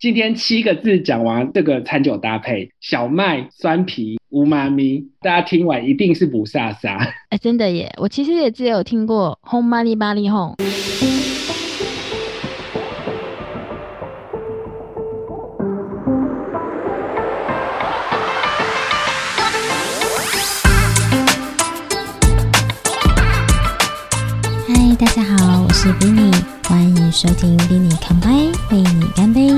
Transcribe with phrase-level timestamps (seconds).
[0.00, 6.96] 今天七个字讲完这个餐酒搭配，小麦酸皮乌妈咪，大家听完一定是不飒飒。
[7.28, 7.92] 哎，真的耶！
[7.98, 10.56] 我其实也只有听过轰玛丽巴利轰。
[24.66, 26.34] 嗨，大家好，我是 Vinny，
[26.66, 28.28] 欢迎收听 Vinny 康杯，
[28.74, 29.52] 为你干杯。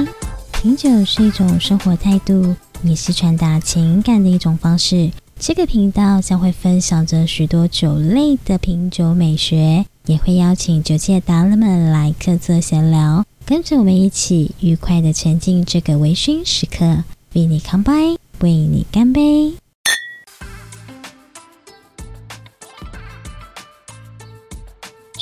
[0.63, 5.11] 品酒是一种生活态度，也是传达情感的一种方式。
[5.37, 17.03] 这个频道将会分享着许多酒类的品酒美学，也会邀请酒界达人们来客座闲聊，跟着我们一起愉快地沉浸这个微醺时刻。
[17.35, 19.55] 为你干杯，为你干杯。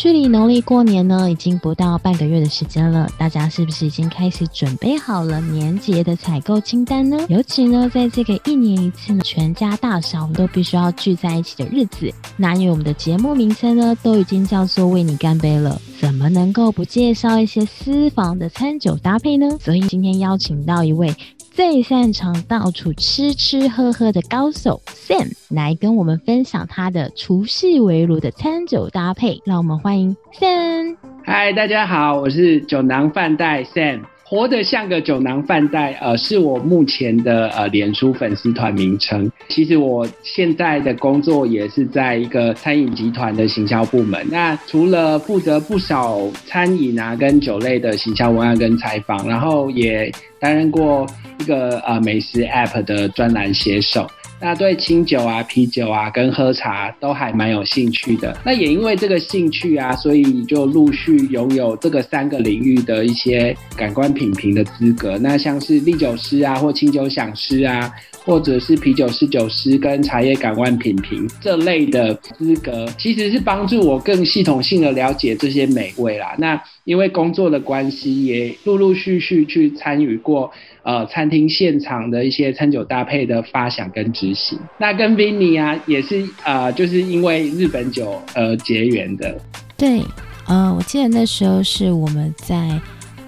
[0.00, 3.06] 距离农历过年呢，已经不到半个月的时间了。
[3.18, 7.18] 大家是不是已经开始准备好了年节的采购清单呢？
[7.28, 19.59] 尤其呢，在这个一年一次呢，全家大小都必须要聚在一起的日子，那因为我们的节目名称呢，都已经叫做为你干杯了，怎么能够不介绍一些私房的餐酒搭配呢？
[19.60, 21.14] 所以今天邀请到一位。
[21.63, 30.97] 最擅长到处吃吃喝喝的高手 Sam 来跟我们分享他的厨师围炉的餐酒搭配，让我们欢迎 Sam。
[31.23, 34.01] 嗨，大家好，我是酒囊饭袋 Sam。
[34.30, 39.28] 活得像个酒囊饭袋，呃，是我目前的呃脸书粉丝团名称。
[39.48, 44.24] 其实我现在的工作也是在一个餐饮集团的行销部门。
[44.30, 50.08] 那除了负责不少餐饮啊跟酒类的行销文案跟采访，然后也
[50.38, 51.04] 担任过
[51.40, 54.06] 一个呃美食 App 的专栏写手。
[54.41, 58.37] 那对清酒啊、啤酒啊跟喝茶都还蛮有兴趣的。
[58.45, 65.19] 那也因为这个兴趣啊，所以就陆续拥有这个三个领域的一些感官品评的资格。
[65.19, 67.93] 那像是利酒师啊，或清酒讲师啊。
[68.22, 76.34] 或者是啤酒侍酒师跟茶叶感官品评这类的资格，其实是帮助我更系统性的了解这些美味啦。
[76.37, 80.53] 那因为工作的关系，也陆陆续续去参与过
[80.90, 84.58] 呃餐厅现场的一些餐酒搭配的发想跟执行。
[84.76, 89.40] 那跟 Vinny 啊，也是呃就是因为日本酒而结缘的。
[89.76, 90.02] 对，
[90.48, 92.80] 呃，我记得那时候是我们在。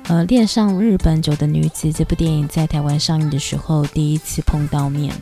[0.09, 5.13] 呃，恋上日本酒的女子这部电影在台湾上映的时候，第一次碰到面。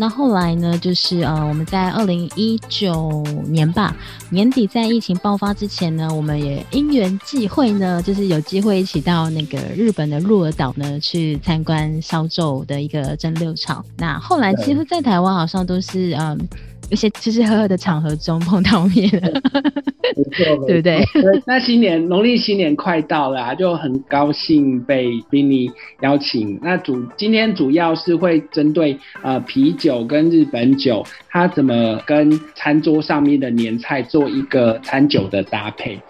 [0.00, 3.96] 那后来呢，就是呃，我们在二零一九年吧，
[4.30, 13.84] 年底在疫情爆发之前呢，我们也因缘际会呢，就是有机会一起到那个日本的鹿儿岛呢，去参观烧酒的一个蒸馏厂。
[13.96, 16.48] 那后来几乎在台湾好像都是嗯。
[16.90, 19.40] 一些吃吃喝喝的场合中碰到面了，
[20.66, 21.04] 对不对？
[21.46, 26.58] 那新年农历新年快到了，就很高兴被 Vinny 邀请。
[26.62, 36.00] 那主今天主要是会针对呃啤酒跟日本酒，它怎么跟餐桌上面的年菜做一个餐酒的搭配。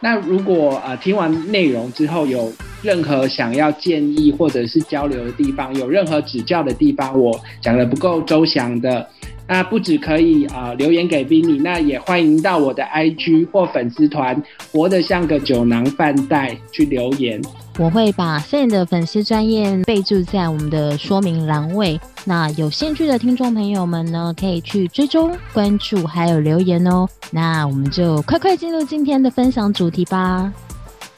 [0.00, 9.08] 那如果呃听完内容之后有任何想要建议或者是交流的地方，有任何指教的地方，我讲的不够周详的。
[9.48, 14.42] 那不止可以啊留言给 Vinny，那也欢迎到我的 IG 或粉丝团
[14.72, 17.40] “活得像个酒囊饭袋”去留言。
[17.78, 22.00] 我会把 Sam 的粉丝专业备注在我们的说明栏位。
[22.24, 27.08] 那有兴趣的听众朋友们呢，可以去追踪、关注还有留言哦。
[27.30, 30.52] 那我们就快快进入今天的分享主题吧。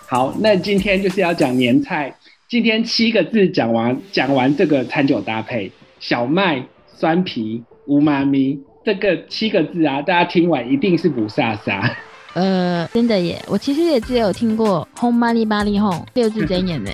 [0.06, 2.14] 好，那今天就是要讲年菜。
[2.48, 6.64] 今天七个字讲完，讲完这个餐酒搭配：小麦、
[6.96, 7.62] 酸皮。
[7.86, 11.90] 乌妈咪这个七个字啊，大家听完一定是不飒飒。
[12.34, 16.90] 呃，真的耶，我其实也只有听过“轰玛丽巴利轰”六字真言呢。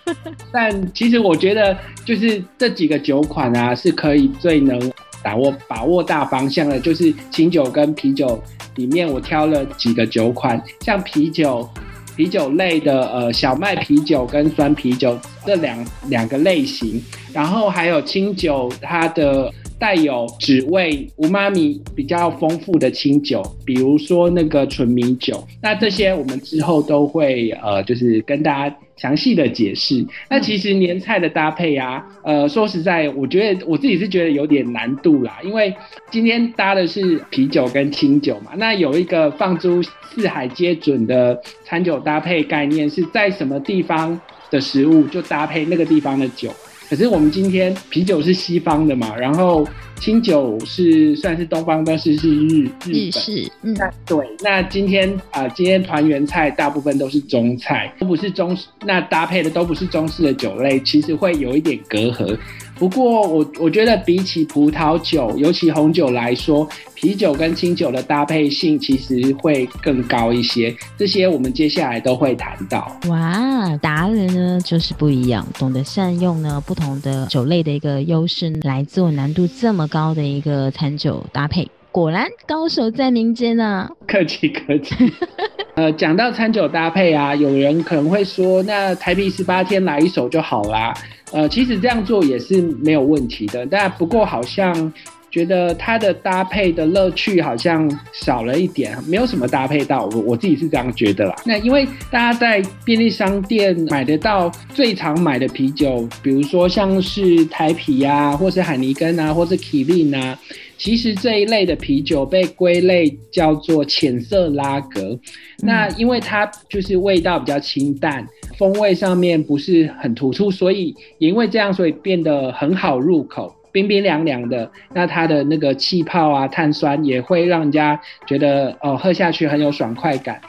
[0.52, 4.92] 但其实我觉得，就是这几个酒款啊，是可以最能
[5.22, 6.78] 把握把握大方向的。
[6.78, 8.38] 就是清酒跟啤酒
[8.74, 11.66] 里面，我挑了几个酒款，像啤酒、
[12.14, 17.02] 啤酒类的，呃，小麦啤酒跟酸啤酒这两两个类型，
[17.32, 19.50] 然后还有清酒，它的。
[19.82, 30.06] 带有脂味、无妈咪比较丰富的清酒，比如说那个纯米酒，那这些我们之后都会呃，就是跟大家详细的解释。
[30.30, 35.74] 那其实年菜的搭配啊，呃，说实在，我觉得我自己是觉得有点难度啦，因为
[36.12, 46.52] 今天搭的是啤酒跟清酒嘛，那有一个放诸四海皆准的餐酒搭配概念，是在什么地方的食物就搭配那个地方的酒。
[46.92, 49.66] 可是我们今天啤酒是西方的嘛，然后
[49.98, 53.50] 清酒是算是东方，但是是日日式。
[53.62, 58.54] 嗯，那对，那今天啊，今天团圆菜大部分都是中菜，都不是中，
[58.84, 62.36] 那搭配的都不是中式的酒类，其实会有一点隔阂。
[62.74, 66.68] 不过我我觉得比起葡萄酒，尤其红酒来说，
[67.02, 70.72] 啤酒跟清酒的搭配性其实会更高一些。
[70.96, 72.96] 这些我们接下来都会谈到。
[73.08, 81.68] 哇，达人呢就是不一样，懂得善用呢不同的酒类的一个优势来做难度这么高的一个餐酒搭配。
[81.90, 83.90] 果然高手在民间啊！
[84.06, 84.94] 客气客气。
[85.74, 90.94] 呃，讲到餐酒搭配啊，有人可能会说，那台啤十八天来一手就好啦。
[91.32, 94.92] 呃，其实这样做也是没有问题的，但不过好像
[95.32, 101.34] 觉得它的搭配的乐趣好像少了一点，没有什么搭配到，我我自己是这样觉得啦。
[101.46, 110.38] 那因为大家在便利商店买得到最常买的啤酒，比如说像是台啤啊，或是海尼根啊，或是麒麟啊，
[110.76, 115.18] 其实这一类的啤酒被归类叫做浅色拉格。
[115.62, 118.26] 那因为它就是味道比较清淡。
[118.58, 124.70] 风味上面不是很突出，所以也因为这样，所以变得很好入口，冰冰凉凉的。
[124.94, 130.40] 那它的那个气泡啊、碳酸也会让人家觉得哦，喝下去很有爽快感。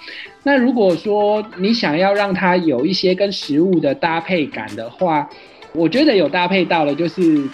[0.43, 5.27] 那如果说你想要让它有一些跟食物的搭配感的话，
[5.73, 7.49] 我觉得有搭配到了，就是。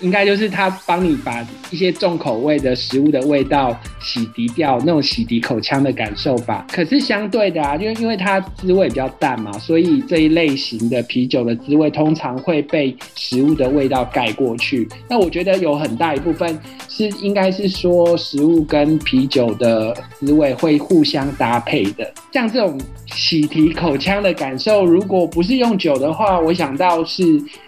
[0.00, 6.66] 应该就是他帮你把一些重口味的食物的味道洗涤掉，那种洗涤口腔的感受吧。
[6.70, 14.88] 可是相对的啊，就因为它滋味比较淡嘛，所以这一类型的啤酒的滋味通常会被食物的味道盖过去。
[15.08, 16.58] 那我觉得有很大一部分
[16.88, 22.12] 是应该是说食物跟啤酒的滋味会互相搭配的。
[22.32, 27.24] 像这种洗涤口腔的感受，如果不是用酒的话，我想到是。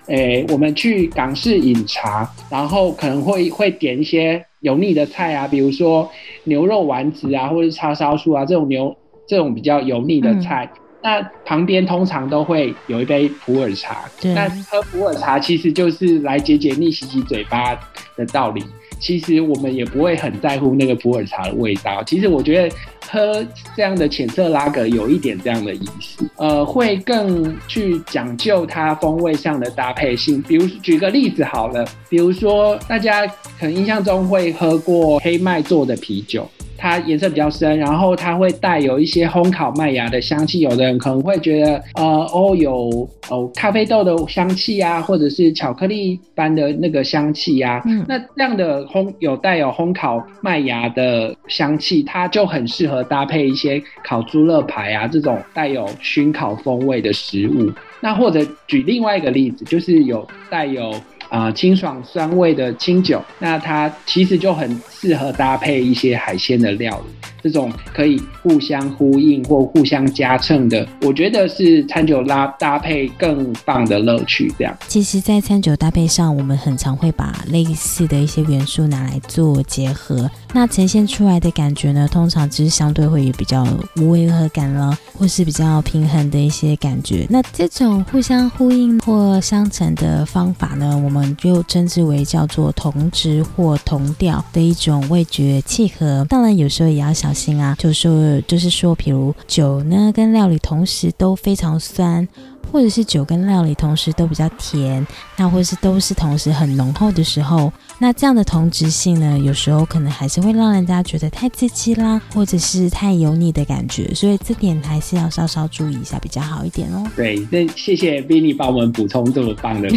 [0.06, 2.15] 诶，我们去港式饮茶，
[2.50, 6.08] 然后可能会会点一些油腻的菜啊，比如说
[6.44, 8.96] 牛肉丸子啊，或者是叉烧酥啊这种牛
[9.26, 10.70] 这种比较油腻的菜。
[11.02, 14.04] 那旁边通常都会有一杯普洱茶。
[14.34, 17.78] 那喝普洱茶其实就是来解解腻、洗洗嘴巴
[18.16, 18.64] 的道理。
[18.98, 22.02] 其实我们也不会很在乎那个普洱茶的味道。
[22.04, 22.76] 其实我觉得
[23.08, 23.46] 喝
[23.76, 30.42] 这样的浅色拉格有一点这样的意思，呃，会更去讲究它风味上的搭配性。
[30.42, 36.48] 比如举个例子好了，比如说大家可能印象中会喝过黑麦做的啤酒。
[36.76, 40.60] 它颜色比较深，然后它会带有一些烘烤麦芽的香气。
[40.60, 47.82] 有的人可能会觉得，呃，哦，有哦咖啡豆的香气啊，或者是巧克力般的那个香气呀。
[47.86, 57.70] 嗯，那这样的烘有带有烘烤麦芽的香气，它就很适合搭配一些烤猪肋排啊这种带有熏烤风味的食物。
[58.00, 60.92] 那或者举另外一个例子，就是有带有。
[61.28, 67.28] 啊，清爽酸味的清酒，那它其实就很适合搭配一些海鲜的料理。
[67.42, 74.52] 这种可以互相呼应或互相加衬的，我觉得是餐酒拉搭配更棒的乐趣。
[74.58, 83.62] 这样，其实，在餐酒搭配上，我们很常会把类似的一些元素拿来做结合，那呈现出来的感觉呢，通常只是相对会有比较
[83.96, 87.26] 无违和感了，或是比较平衡的一些感觉。
[87.28, 96.24] 那这种互相呼应或相乘的方法呢，我们就称之为叫做同质或同调的一种味觉契合。
[96.26, 97.36] 当然，有时候也要小。
[97.36, 102.26] 心啊，就是说，就是说，比如酒呢，跟料理同时都非常酸。
[102.72, 105.06] 或者是酒跟料理同时都比较甜，
[105.36, 117.04] 那或是都是同时很浓厚的时候，那这样的同质性呢，有时候可能还是会让人家觉得太刺激啦，或者是太油腻的感觉，所以这点还是要稍稍注意一下比较好一点哦。
[117.14, 119.88] 对，那谢谢 Vinny 帮我们补充这么棒的，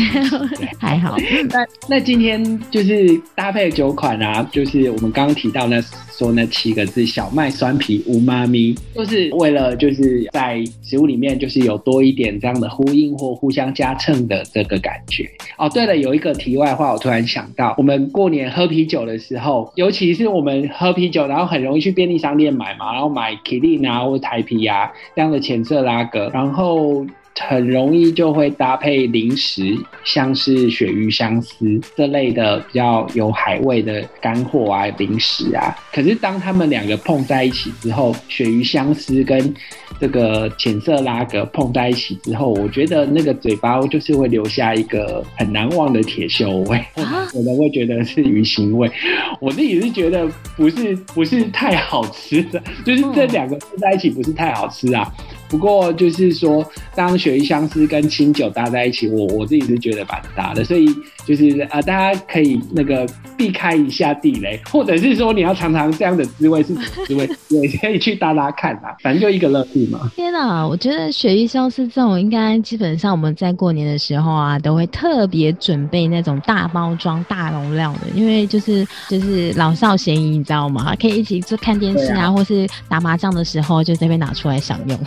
[0.78, 1.18] 还好。
[1.50, 5.82] 那那今天就是搭配的酒款啊，就是我们刚刚提到那
[6.16, 12.60] 说那七个字小麦酸皮无妈咪，就是为了就是在食物里面就是有多一点这样。
[12.60, 15.24] 的呼应或互相加衬的这个感觉
[15.58, 15.70] 哦。
[15.70, 27.06] 对了，有一个题外话，我突然想到，我们们过年喝啤酒的时候，尤其是我们喝啤酒，然后很容易去便利商店买嘛，然后买 k i l i n 啊或台啤啊这样的浅色拉格，然后。
[27.38, 35.76] 很容易就会搭配零食，像是鳕鱼香丝这类的比较有海味的干货啊，零食啊。
[35.94, 39.54] 可是当他们两个碰在一起之后，鳕鱼香丝跟
[40.00, 48.92] 这个浅色拉格碰在一起之后，我觉得那个嘴巴就是会留下一个很难忘的铁锈味，可能会觉得是鱼腥味。
[49.40, 55.10] 我自己是觉得不是不是太好吃的，就是这两个碰在一起不是太好吃啊。
[55.50, 56.66] 不过就是说，
[56.96, 60.88] 当鳕鱼香丝跟清酒搭在一起，我我自己是觉得蛮搭的，所以
[61.30, 63.08] 就是呃，大家可以那个
[63.38, 67.30] 避开一下地雷，或者是说你要尝尝这样的滋味是什么滋味，
[67.62, 70.10] 也可以去搭搭看啊，反正就一个乐趣嘛。
[70.16, 80.96] 天哪，我觉得雪域消失这种应该基本上我们在过年的时候啊，都会特别准备那种大包装、大容量的，因为就是就是老少咸宜，你知道吗？
[81.00, 85.00] 可以一起做看电视啊，或是打麻将的时候就这边拿出来享用。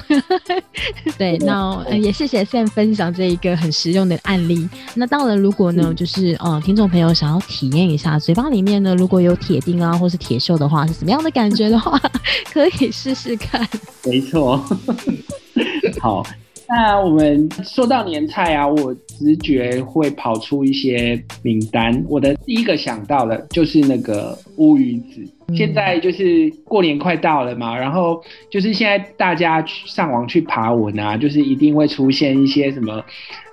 [1.19, 4.69] 对，那也谢谢 Sam 分享这一个很实用的案例。
[4.95, 11.99] 那当然，如果呢，就是呃，听众朋友想要体验一下嘴巴里面呢，如果有铁钉啊，或是铁锈的话，是什么样的感觉的话，
[12.52, 13.66] 可以试试看。
[14.04, 14.62] 没错。
[16.00, 16.23] 好，
[16.69, 22.04] 那我们说到年菜啊，我直觉会跑出一些名单。
[22.09, 25.23] 我的第一个想到的就是那个乌鱼子。
[25.54, 33.04] 现在就是过年快到了嘛，然后就是现在大家上网去爬文啊，就是一定会出现一些什么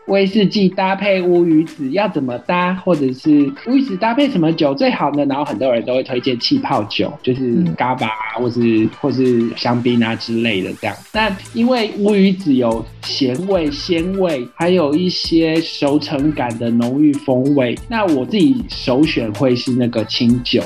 [0.10, 5.26] 威士忌搭配乌鱼子要怎么搭，或者是乌鱼子搭配什么酒最好呢？
[5.26, 10.96] 然后很多人都会推荐气泡酒，就是嘎巴啊或是或是香槟啊之类的这样。
[11.14, 20.62] 那因为乌鱼子有咸味、鲜味，还有一些熟成感的浓郁风味，那我自己首选会是那个清酒。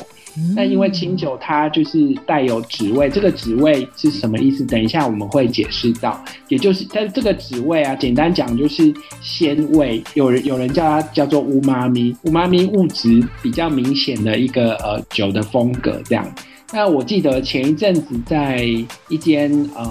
[0.55, 4.65] 那因为清酒它就是带有脂味，这个脂味是什么意思？
[4.65, 16.25] 等一下我们会解释到，也就是但这个脂味啊，简单讲就是鲜味，有人有人叫它叫做乌妈咪，乌妈咪物质比较明显的一个呃酒的风格这样。
[16.71, 18.65] 那我记得前一阵子在
[19.09, 19.85] 一间呃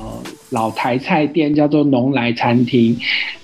[0.51, 2.99] 老台菜店叫做农来餐厅，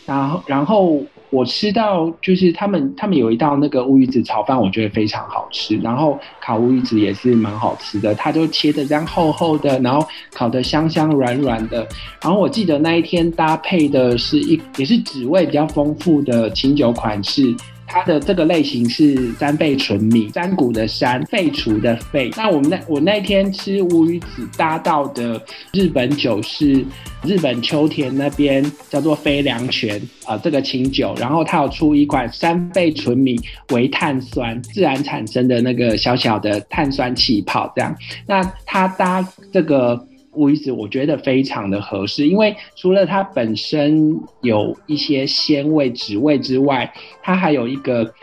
[0.04, 1.00] 然后然后。
[1.30, 5.76] 我吃到就是他们他们有一道那个乌鱼子炒饭，我觉得非常好吃。
[5.78, 11.86] 然后烤乌鱼子也是蛮好吃的，它就切的这样厚厚的，然后烤的香香软软的。
[12.22, 17.54] 然后我记得那一天搭配的是一也是滋味比较丰富的清酒款式。
[17.88, 22.30] 它的这个类型是三倍纯米，山谷的山，废除的废。
[22.36, 25.42] 那我们那我那天吃乌鱼子搭到的
[25.72, 26.84] 日本酒是
[27.24, 31.14] 日本秋田那边叫做飞良泉啊，这个清酒。
[31.18, 33.40] 然后它有出一款三倍纯米
[33.70, 37.96] 微碳酸自然产生的那个小小的碳酸气泡，这样。
[38.26, 40.06] 那它搭这个。
[40.38, 48.14] 乌鱼子我觉得非常的合适，因为除了它本身有一些鲜味、脂味之外，它还有一个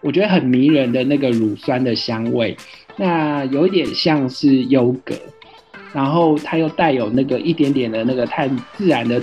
[0.00, 2.56] 我觉得很迷人的那个乳酸的香味，
[2.96, 5.16] 那有一点像是优格，
[5.92, 9.20] 然后它又带有那个一点点的那个碳自然的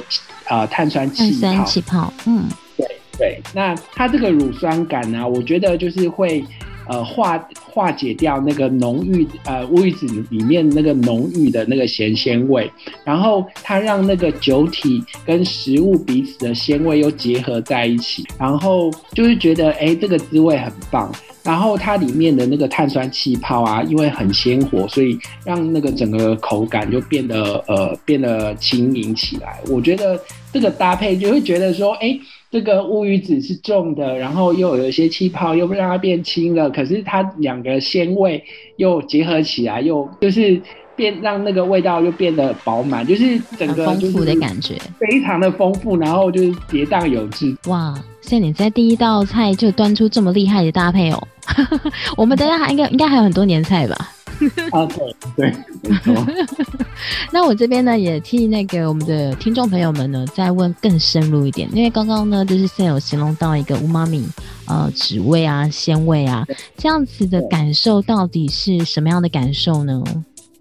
[0.48, 2.44] 啊碳酸气泡，碳酸气泡，嗯，
[2.76, 2.86] 对
[3.18, 6.44] 对，那它这个乳酸感呢，我觉得就是会。
[6.88, 7.38] 呃，化
[7.68, 12.72] 化解掉那个浓郁呃乌鱼子里面那个浓郁的那个咸鲜味，
[13.04, 21.12] 然后它让那个酒体跟食物彼此的鲜味又结合在一起，然后就是觉得哎，这个滋味很棒。
[21.44, 29.60] 然后它里面的那个碳酸气泡啊，因为很鲜活，所以让那个整个口感就变得呃变得轻盈起来。
[29.70, 30.20] 我觉得
[30.52, 32.20] 这个搭配就会觉得说，哎。
[32.56, 36.70] 这个乌鱼子是重的，然后又有一些气泡，又让它变轻了。
[36.70, 38.42] 可是它两个鲜味
[38.78, 40.62] 又结合起来，又就是
[40.96, 47.54] 变让那个味道又变得饱满，就是整个丰富的感觉，非常的丰富，然后就是跌宕有致。
[47.66, 47.94] 哇！
[48.22, 51.22] 现在你在第一道菜就端出这么厉害的搭配哦。
[52.16, 53.96] 我们等下还应该应该还有很多年菜吧？
[54.72, 56.28] 啊，对对，没错。
[57.32, 64.24] 那我这边呢，也替那个我们的听众朋友们呢，再问更深入一点，因为刚刚呢，就是现在有形容到一个乌妈咪，
[64.68, 66.46] 呃，脂味啊，鲜味啊，
[66.78, 70.04] 这样子的感受到底是什么样的感受呢？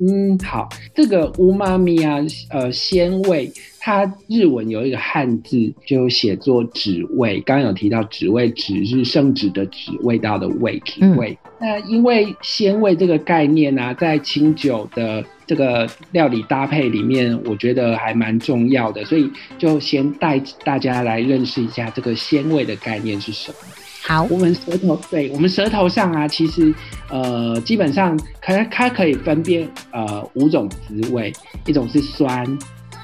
[0.01, 2.17] 嗯，好，这个乌妈咪啊，
[2.51, 3.51] 呃，鲜味，
[3.87, 11.37] 它日文有一个汉字就写作脂味，刚刚有提到脂味，脂是圣旨的脂，味道的味，品味。
[11.61, 23.59] 那因为鲜味这个概念呢，在清酒的这个料理搭配里面，我觉得还蛮重要的，所以就先带大家来认识一下这个鲜味的概念是什么。
[24.03, 26.75] 好，我们舌头，对我们舌头上啊，其实
[27.11, 31.31] 呃，基本上可能它可以分辨呃五种滋味，
[31.67, 32.47] 一种是酸，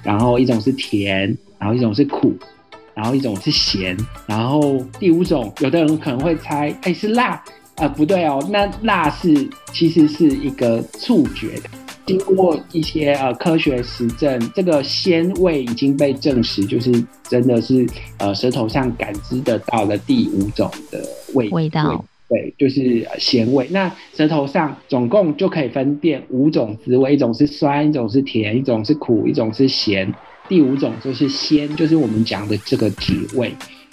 [0.02, 2.35] 然后一种是甜，然后一种是苦，
[2.95, 7.42] 然后一种是咸，然后第五种，有的人可能会猜，哎，是辣。
[7.76, 11.71] 啊，不对哦，那辣是其实是一个触觉的，
[12.04, 16.92] 经过一些呃科学实证，这个鲜味已经被证实，就是
[17.26, 17.88] 真的是
[18.19, 21.02] 呃舌头上感知得到的第五种的
[21.33, 23.66] 味味道，对，就是咸味。
[23.70, 30.14] 那舌头上总共就可以分辨五种滋味，一种是酸，一种是甜，一种是苦，一种是咸。
[30.49, 33.52] 第五种就是鲜，就是我们讲的这个滋味。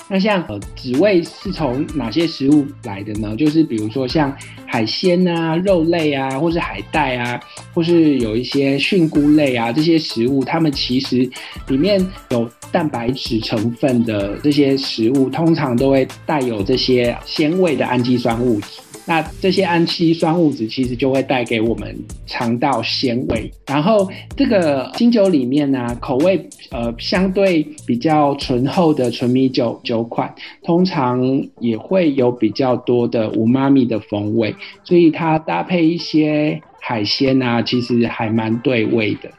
[0.10, 3.36] 那像呃脂味是从哪些食物来的呢？
[3.36, 4.34] 就是比如说像
[4.66, 7.40] 海鲜啊、肉类啊，或是海带啊，
[7.74, 11.30] 或是有一些菌菇类啊这些食物，它们其实
[11.68, 18.80] 里面有蛋白质成分的这些食物，通常都会带有这些鲜味的氨基酸物质。
[19.08, 31.24] 那这些氨基酸物质其实就会带给我们肠道鲜味，然后这个清酒里面呢，口味呃相对比较醇厚的纯米酒酒款，通常
[31.62, 39.32] 也会有比较多的无妈咪的风味，所以它搭配一些海鲜啊，其实还蛮对味的。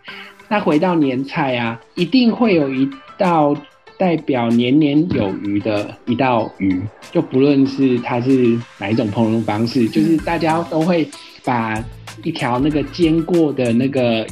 [0.48, 3.54] 那回到年菜啊，一定会有一道。
[3.98, 11.06] 代表年年有余的一道鱼，就不论是它是哪一种烹饪方式，就是大家都会
[11.44, 11.84] 把
[12.22, 14.24] 一条那个煎过的那个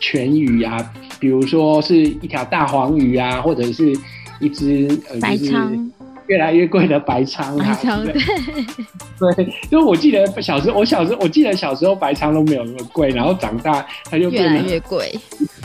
[0.00, 0.76] 全鱼啊，
[1.20, 3.96] 比如说是一条大黄鱼啊，或者是
[4.40, 4.88] 一只
[5.20, 5.90] 白鲳，
[6.26, 15.16] 越来越贵的白鲳啊，对，对，因为我记得小时候，我小时候我记得小时候白鲳都没有那么贵，然后长大它就越来越贵，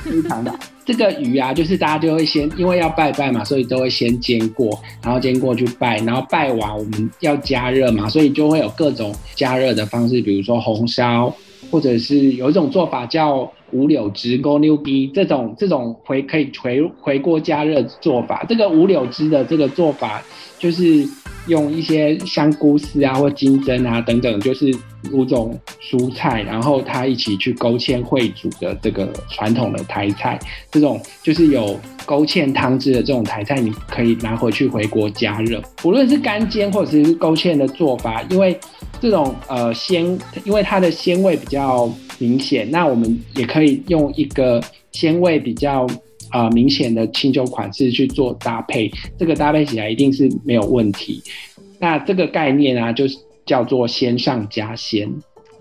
[0.03, 0.53] 非常的。
[0.85, 11.33] 这个鱼啊，就是大家就会先，因为要拜拜嘛，所以都会先煎过，然后煎过去拜，然后拜完我们要加热嘛，所以就会有各种加热的方式，比如说红烧，
[11.69, 18.45] 或者是有一种做法叫五柳汁 g o n 逼这种这种回可以回回锅加热做法。
[18.47, 20.21] 这个五柳汁的这个做法，
[20.57, 21.07] 就是
[21.47, 24.73] 用一些香菇丝啊或金针啊等等，就是。
[25.13, 30.37] 五种蔬菜，然后它一起去勾芡烩煮的这个传统的台菜，
[30.69, 35.61] 这种就是有勾芡汤汁的这种台菜，你可以拿回去回锅加热。
[35.85, 38.59] 无论是干煎或者是勾芡的做法，因为
[38.99, 40.03] 这种呃鲜，
[40.43, 45.87] 因为它的鲜味比较明显，那我们也可以用一个鲜味比较
[46.31, 51.21] 呃明显的清酒款式去做搭配，这个搭配起来一定是没有问题。
[51.79, 53.17] 那这个概念啊，就是。
[53.47, 55.09] 叫做先上加鲜，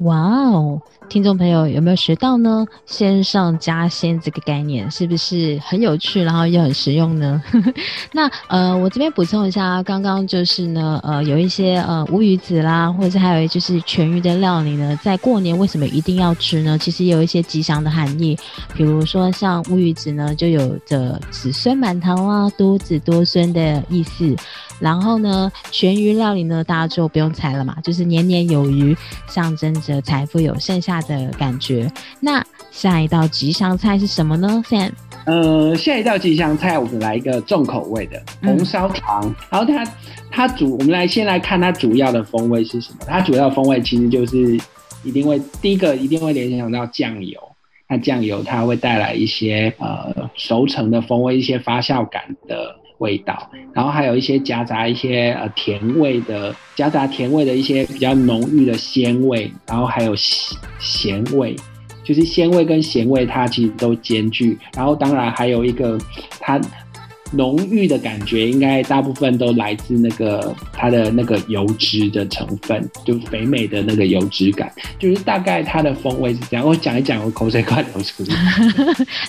[0.01, 0.83] 哇哦！
[1.09, 2.67] 听众朋友有没有学到呢？
[2.85, 7.43] 先上加鲜这个概念是不是很有趣，然后又很实用呢？
[8.13, 16.77] 那呃，我这边补充一下，刚刚就是呢，呃，有一些呃乌鱼子啦，或者是还有就是全鱼的料理呢，在过年为什么一定要吃呢？
[16.79, 18.37] 其实有一些吉祥的含义，
[18.75, 24.35] 比如说像乌鱼子呢，就有着子孙满堂啊、多子多孙的意思。
[24.79, 28.95] 然后呢，全鱼料理呢，大家就不用猜了嘛，就是年年有余，
[29.27, 31.91] 象征着财富有剩下的感觉。
[32.21, 34.91] 那下一道吉祥菜是什么呢？Sam？
[35.25, 39.35] 呃，下一道吉祥菜，我们来一个重口味的红烧糖。
[39.51, 39.85] 然后它
[40.31, 42.99] 它主，我们来先来看它主要的风味是什么？
[43.07, 44.59] 它主要风味其实就是
[45.03, 47.41] 一定会第一个一定会联想到酱油。
[47.89, 52.77] 那酱油它会带来一些呃熟成的风味，一些发酵感的。
[52.99, 61.57] 味道，然后还有一些夹杂一些呃甜味的，夹杂甜味的一些比较浓郁的鲜味，然后还有咸咸味，
[62.05, 65.99] 就是鲜味跟咸味它其实都兼具，然后当然还有一个
[66.41, 66.61] 它。
[67.33, 76.67] 浓郁的感觉应该大部分都来自那个它的那个油脂的成分，就肥美的那个油脂感，就是大概它的风味是这样。
[76.67, 78.37] 我讲一讲，我口水快流出来。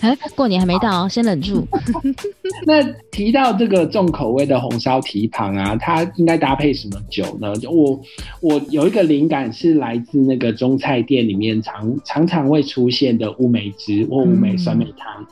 [0.02, 1.68] 哎， 过年还没到，先忍住。
[2.66, 7.52] 那提到这个重口味的红烧蹄膀啊，它应该搭配什么酒呢？
[7.70, 8.00] 我
[8.42, 15.26] 我有一个灵感是来自那个中菜店里面常常常会出现的乌梅汁或乌梅酸梅汤。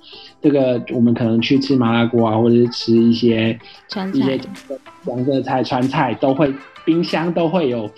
[0.45, 3.57] 这个我们可能去吃麻辣锅啊，或者是吃一些
[4.13, 4.39] 一些
[5.03, 6.53] 黄色菜、川菜，都会
[6.85, 7.89] 冰箱都会有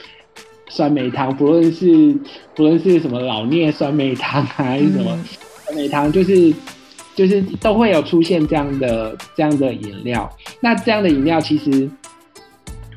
[0.69, 2.15] 酸梅汤，不论是
[2.55, 5.19] 不论是什么老聂酸梅汤还是什么
[5.65, 6.53] 酸梅汤，就是
[7.15, 10.31] 就是都会有出现这样的这样的饮料。
[10.61, 11.89] 那这样的饮料其实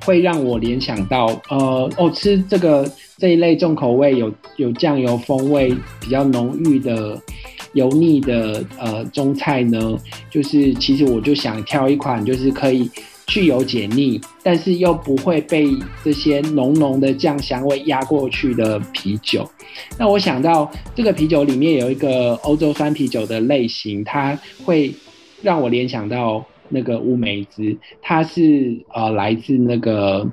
[0.05, 7.21] 会让我联想到，呃，哦，吃这个这一类重口味、有有酱油风味比较浓郁的。
[7.73, 9.97] 油腻的呃中菜呢，
[10.31, 12.91] 就是其实我就想挑一款，就是可以
[13.27, 15.69] 去油解腻，但是又不会被
[16.05, 19.49] 这些浓浓的酱香味压过去的啤酒。
[19.99, 24.93] 那我想到这个啤酒里面有一个欧洲酸啤酒的类型，它会
[25.43, 30.27] 让我联想到那个乌梅子，它是呃来自那个。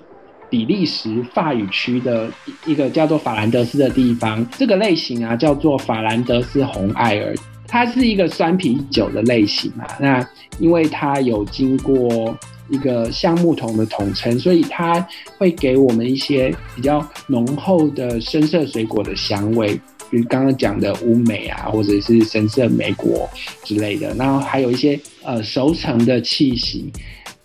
[0.50, 2.30] 比利时法语区的
[2.66, 7.36] 一个叫做法兰德斯的地方，这个类型啊叫做法兰德斯红艾尔，
[7.68, 9.86] 它是一个酸啤酒的类型啊。
[10.00, 10.28] 那
[10.60, 12.38] 因为它有经过
[12.70, 15.06] 一个橡木桶的统称，所以它
[15.38, 19.80] 会给我们一些比较浓厚的深色水果的香味。
[20.10, 23.30] 比如刚刚讲的乌梅啊，或者是深色莓果
[23.66, 26.90] 之类的，然后还有一些呃熟成的气息。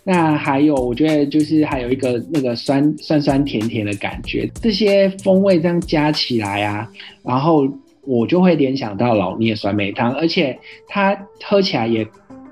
[0.05, 6.85] 那还有，我觉得就是还有一个那个酸酸酸甜甜的感觉，这些风味这样加起来啊，
[7.23, 7.65] 然后
[8.01, 12.05] 我就会联想到老聂酸梅汤，而且它喝起来也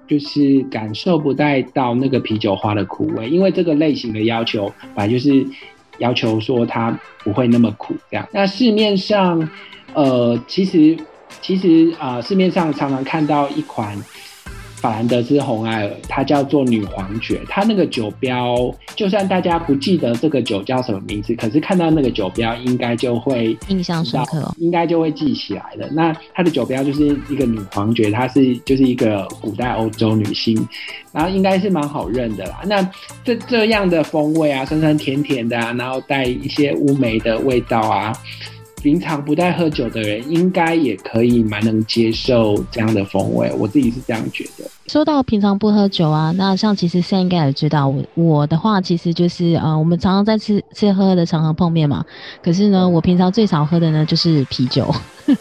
[0.08, 5.46] 就是感受不带到那个啤酒花的苦味，因为这个类型的要求本来就是
[5.98, 8.26] 要求说它不会那么苦这样。
[8.32, 9.50] 那市面上，
[9.94, 10.96] 呃，其实
[11.42, 14.02] 其实啊，市面上常常看到一款。
[14.82, 17.39] 法兰德斯红艾尔，它叫做女皇爵。
[17.48, 25.88] 它那个酒标，就算大家不记得这个酒叫什么名字，可是看到那个酒标，应该就会印象深刻，应该就会记起来的。
[25.91, 30.67] 那它的酒标就是一个女皇爵，她是就是一个古代欧洲女性，
[31.12, 32.62] 然后应该是蛮好认的啦。
[32.65, 32.82] 那
[33.24, 38.12] 这这样的风味啊，酸酸甜甜的啊，然后带一些乌梅的味道啊。
[38.82, 43.52] 平常不太喝酒的人，应该也可以蛮能接受这样的风味。
[43.58, 44.65] 我自己是这样觉得。
[44.88, 52.04] 说到平常不喝酒啊，那像其实现在应该也知道，我我的话其实就是呃，我们常常在吃吃喝喝的场合碰面嘛。
[52.44, 54.94] 可是呢，我平常最少喝的呢就是啤酒。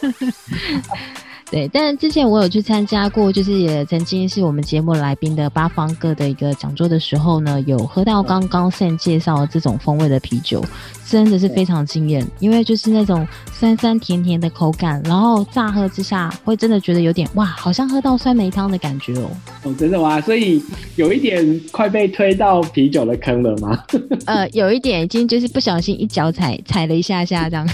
[1.50, 10.64] 对，但之前我有去参加过，就是也曾经是我们节目来宾的八方哥的一个讲座的时候呢，有喝到刚刚 Sam 介绍的这种风味的啤酒，
[11.10, 19.28] 真的是非常惊艳，因为就是那种酸酸甜甜的口感，然后乍喝之下会真的觉得有点哇，好像喝到酸梅汤的感觉哦。
[19.64, 20.20] 哦，真的吗？
[20.20, 20.62] 所以
[20.94, 23.76] 有一点快被推到啤酒的坑了吗？
[24.26, 27.68] 呃，有一点已经就是不小心一脚踩踩了一下下这样。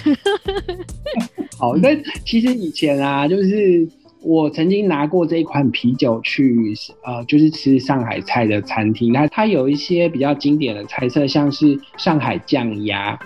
[1.59, 1.91] 好，那
[2.25, 3.87] 其实以前啊，就是
[4.23, 6.75] 我曾经拿过这一款啤酒去，
[7.05, 13.17] 呃，就是吃上海菜的餐厅，那它有一些比较经典的菜色，像是上海酱鸭，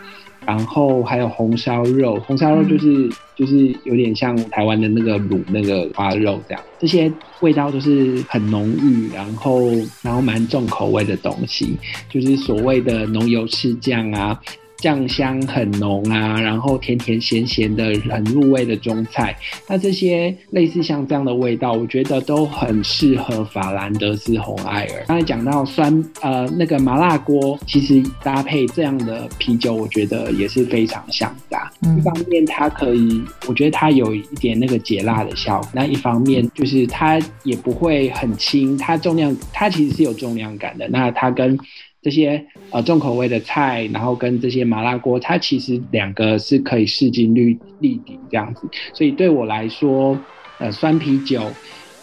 [0.45, 9.61] 然后还有红烧肉，红烧肉就是就是有点像台湾的那个卤那个花肉这样，这些味道都是很浓郁，然后
[10.03, 11.77] 然后蛮重口味的东西，
[12.11, 14.39] 就是所谓的浓油赤酱啊。
[14.81, 19.37] 酱香很浓啊，然后甜甜咸咸的，很入味的中菜。
[19.69, 25.05] 那这些类似像这样的味道，我觉得都很适合法兰德斯红艾尔。
[25.07, 31.71] 刚才讲到酸呃那个麻辣锅，其实搭配这样的啤酒，我觉得也是非常相搭。
[31.97, 40.89] 一方面它可以，我觉得它有一点那个解辣的效果；那一方面就是它也不会很轻，它重量它其实是有重量感的。
[40.89, 41.59] 那它跟
[42.03, 48.63] 这些呃重口味的菜，然后跟这些麻辣锅，它其实两个是可以势均力力敌这样子，
[48.95, 50.19] 所以对我来说，
[50.59, 51.51] 呃酸啤酒，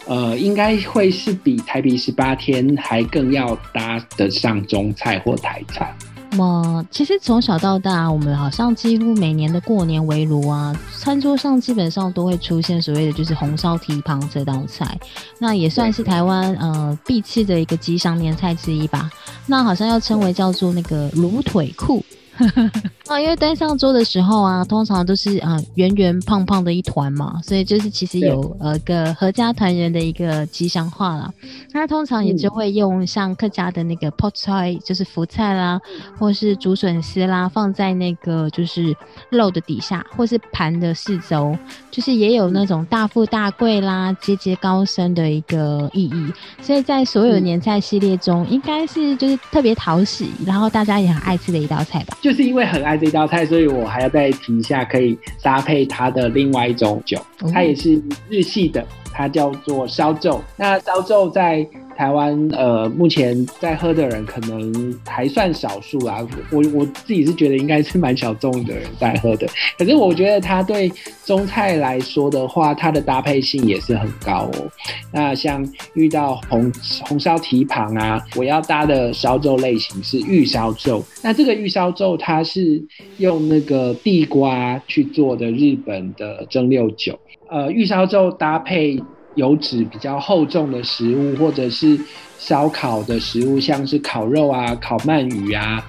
[0.06, 5.92] 呃应该会是比台啤十八天还更要搭得上中菜或台菜。
[6.36, 14.98] 么，其实从小到大，我们好像几乎每年的过年围炉啊，餐桌上基本上都会出现所谓的就是红烧蹄膀这道菜，
[15.38, 19.10] 那也算是台湾呃必吃的一个吉祥年菜之一吧。
[19.46, 22.04] 那好像要称为叫做那个卤腿裤。
[23.08, 31.32] 啊，因为端上桌的时候啊，通常都是啊圆圆胖胖的一团嘛，所以就是其实有呃个合家团圆的一个吉祥话啦。
[31.72, 35.80] 那通常也就会用像客家的那个 pot 菜，就是福菜啦，
[36.18, 38.94] 或是竹笋丝啦，放在那个就是
[39.30, 41.56] 肉的底下，或是盘的四周，
[41.90, 46.32] 就是也有那种大富大贵啦、节节高升的一个意义。
[46.60, 52.16] 所以在所有年菜系列中，应该是就是特别讨喜，然后大家也很爱吃的一道菜吧。
[52.28, 57.18] 就是因为很爱这道菜，所以我还要再提一下，可以搭配它的另外一种酒，
[57.54, 60.38] 它也是日系的，它叫做烧酎。
[60.54, 61.66] 那烧酎在
[61.98, 66.24] 台湾呃，目前在喝的人可能还算少数啊。
[66.52, 69.48] 我我自己是觉得应该是蛮小众的人在喝的。
[69.76, 70.88] 可是我觉得它对
[71.24, 74.70] 中菜来说的话，它的搭配性也是很高哦。
[75.12, 76.72] 那像遇到红
[77.04, 81.04] 红烧蹄膀啊，我要搭的烧粥类型是玉烧粥。
[81.20, 82.80] 那这个玉烧粥它是
[83.16, 87.18] 用那个地瓜去做的日本的蒸馏酒。
[87.50, 89.02] 呃，玉烧粥搭配。
[89.38, 91.98] 油脂比较厚重的食物，或者是
[92.38, 95.82] 烧烤的食物，像是烤肉啊、烤鳗鱼啊，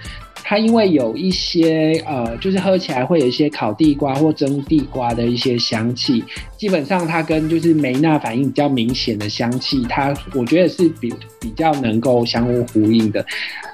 [0.43, 6.23] 它因为有一些呃，就是喝起来会有一些烤地瓜或蒸地瓜的一些香气，
[6.59, 13.25] 基本上它跟就是梅纳反应比较明显的香气，它我觉得是比比较能够相互呼应的。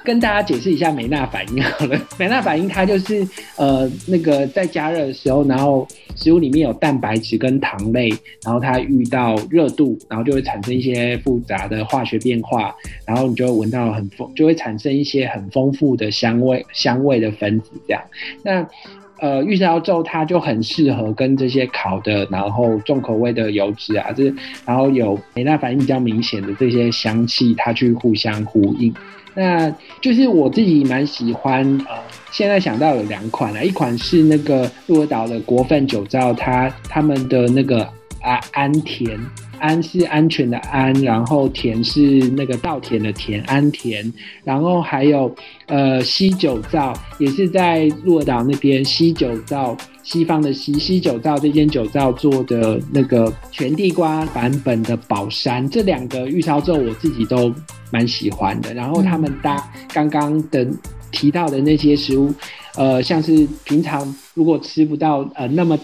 [0.04, 8.08] 跟大家解释一下梅纳反应好了， 梅纳反应它就是呃那个在加热的时候，然后食物里面有蛋白质跟糖类，
[8.44, 12.72] 然后它遇到热度，然后就会产生一些复杂的化学变化，
[13.04, 18.00] 然后你就会闻到很丰，就会产生一些很丰富的香味香味的分子这样。
[18.44, 18.64] 那
[19.18, 24.32] 呃玉烧粥它就很适合跟这些烤的，然后重口味的油脂啊，这
[24.64, 28.94] 然后有梅纳反应比较明显的这些香气，它去互相呼应。
[29.34, 31.94] 那就是我自己蛮喜欢，呃，
[32.30, 37.82] 现在想到有两款啊，一款是那个鹿儿岛的国份酒造，它他们的那个
[38.22, 39.18] 啊安田。
[39.58, 42.00] 安是安全的安，然后田是
[42.36, 44.12] 那个稻田的田，安田。
[44.44, 45.34] 然后还有
[45.66, 57.52] 呃西九灶，也是在鹿儿岛那边西九灶，西方的西西九灶这间酒造做的那个全地瓜版本的宝山，这两个玉烧粥我自己都
[57.90, 58.72] 蛮喜欢的。
[58.74, 59.56] 然后他们搭
[59.92, 60.66] 刚刚的
[61.10, 62.32] 提到的那些食物，
[62.76, 65.78] 呃，像是平常如果吃不到呃那么。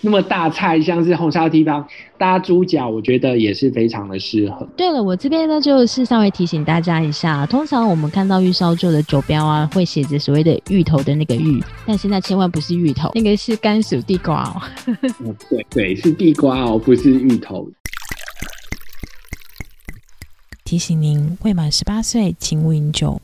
[0.00, 4.66] 那么大菜像是红烧蹄膀搭猪脚，我觉得也是非常的适合。
[4.76, 14.62] 对了，我这边呢就是稍微提醒大家一下，通常我们看到玉烧做的酒标啊，会写着所谓的芋头的那个芋，但是那千万不是芋头，那个是甘薯地瓜哦。
[15.48, 17.68] 对对，是地瓜哦，不是芋头。
[20.64, 23.20] 提醒您，未满十八岁请勿饮酒。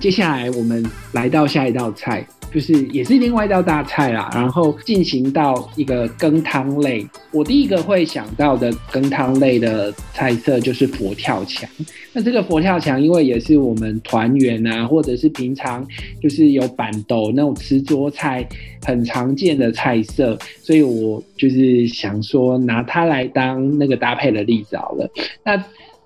[0.00, 2.26] 接下来我们来到下一道菜。
[2.54, 7.04] 就是也是另外一道大菜啦，然后进行到一个羹汤类。
[7.32, 11.68] 我第一个会想到的羹汤类的菜色就是佛跳墙。
[12.12, 15.84] 那这个佛跳墙，因为也是我们团圆啊，或者是平常
[16.22, 18.48] 就是有板豆那种吃桌菜
[18.86, 25.10] 很常见的菜色，所以我就是想说拿它来当那个搭配的例子好了。
[25.44, 25.56] 那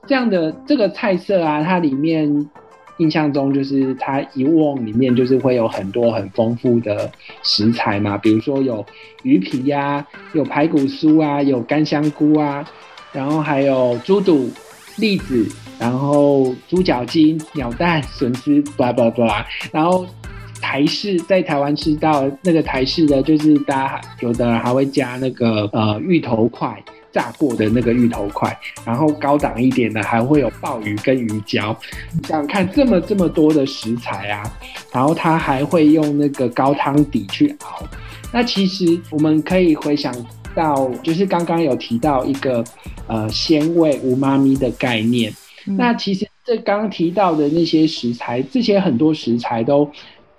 [0.07, 2.49] 这样的这个菜色啊，它里面。
[2.99, 7.11] 印象中就是它一瓮里面就是会有很多很丰富的
[7.43, 8.85] 食材嘛，比如说有
[9.23, 12.69] 鱼皮呀，有排骨酥啊，有干香菇啊，
[13.13, 14.51] 然后还有猪肚、
[14.99, 15.47] 栗子，
[15.79, 20.05] 然后猪脚筋、鸟蛋、笋丝，巴拉巴拉，然后
[20.61, 26.77] 台式在台湾吃到那个台式的就是大家有的还会加那个呃芋头块。
[27.11, 31.77] 炸过的那个芋头块，然后高档一点的还会有鲍鱼跟鱼胶。
[32.13, 34.43] 你想看这么这么多的食材啊，
[34.93, 37.83] 然后它还会用那个高汤底去熬。
[38.33, 40.15] 那其实我们可以回想
[40.55, 42.63] 到，就是刚刚有提到一个
[43.07, 45.33] 呃鲜味无妈咪的概念。
[45.65, 49.91] 那其实这刚刚提到的那些食材，这些很多食材都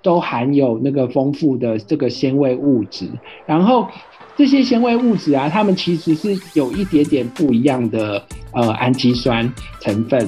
[0.02, 3.10] 都含有那个丰富的这个鲜味物质，
[3.46, 3.88] 然后。
[4.40, 10.26] 这些纤维物质啊，它们其实是有一点点不一样的呃氨基酸成分。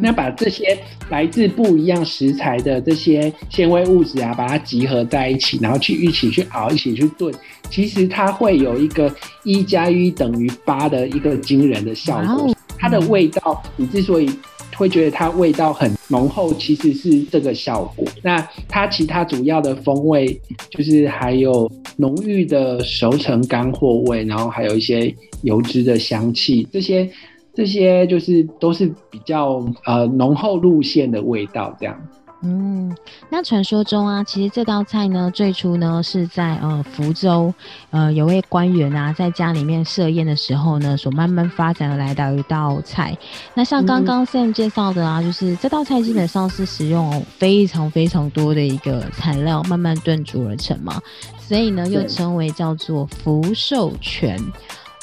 [0.00, 0.76] 那把这些
[1.10, 7.32] 来自不一样食材的这些纤维物质啊，把它集合在一起，然后去一起去熬，一起去炖，
[7.70, 12.52] 其实它会有一个一加一等于八的一个惊人的效果。
[12.76, 14.28] 它的味道，你之所以。
[14.76, 18.06] 会觉得它味道很浓厚，其实是这个效果。
[18.22, 27.08] 那它其他主要的风味就是还有浓郁的熟成干货味，然后还有一些油脂的香气，这些
[27.54, 31.96] 这些就是都是比较呃浓厚路线的味道这样。
[32.44, 32.92] 嗯，
[33.30, 37.54] 那传说中啊，其实这道菜呢，最初呢是在呃福州，
[37.90, 43.16] 呃有位官员啊，在家里面设宴的时候呢，所慢慢发展而来的一道菜。
[43.54, 51.00] 那像刚刚 Sam 介绍的啊，就是这道菜基本上是使用非常非常多的一个材料慢慢炖煮而成嘛，
[51.38, 54.36] 所以呢又称为叫做福寿全。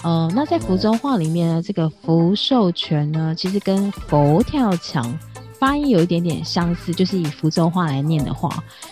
[0.03, 5.17] 呃，那在福州话里面呢，这个福寿全呢，其实跟佛跳墙。
[5.59, 8.49] 发音有一点点相似，就是以福州话来念的话，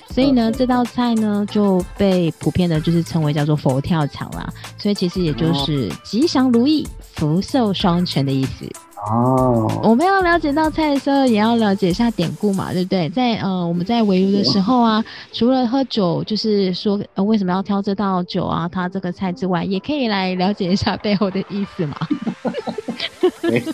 [0.10, 4.48] 所以呢，这道菜呢就被普遍的就是称为叫做佛跳墙啦。
[4.78, 8.70] 所以其实也就是吉祥如意、福寿双全的意思。
[9.10, 13.08] 哦，我们要了解到菜的时候，也要了解一下典故嘛，对不对？
[13.10, 15.02] 在呃，我们在围炉的时候啊，
[15.32, 21.96] 除了喝酒，就是说呃为什么要挑这道酒啊，它这个菜之外，也可以来了解一下背后的意思嘛。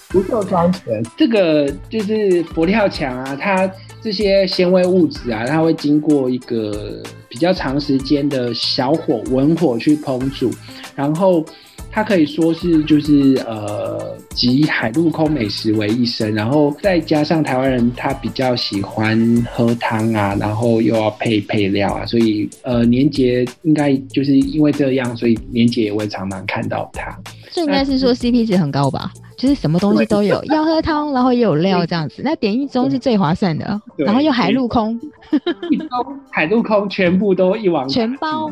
[0.10, 3.70] 不受双全，这个就是佛跳墙啊，它
[4.02, 10.52] 这些纤维物质啊，它会经过一个比较长时间的小火文火去烹煮，
[10.96, 11.44] 然后
[11.90, 27.16] 它可以说是就是呃集海陆空美食为一身，然后再加上台湾人他比较喜欢喝汤啊，然后又要配配料啊，所以呃年节应该就是因为这样，所以年节也会常常看到它。
[27.52, 29.14] 这应该是说 CP 值很高吧？
[29.44, 32.22] 就是什么东西都有，要喝汤，然后也有料这样子。
[32.24, 34.98] 那点一盅是最划算的，然后又海陆空，
[35.70, 38.50] 一 盅海陆空全部都一网 全包。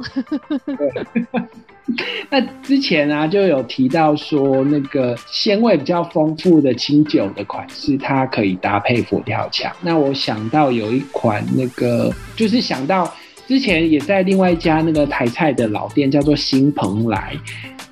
[2.30, 9.72] 那之前啊就有提到说，那个鲜味比较丰富的清酒的款式，它可以搭配佛跳墙。
[9.80, 13.10] 那我想到有一款那个，就是想到。
[13.48, 17.36] 之前也在另外一家那个台菜的老店，叫做新蓬莱。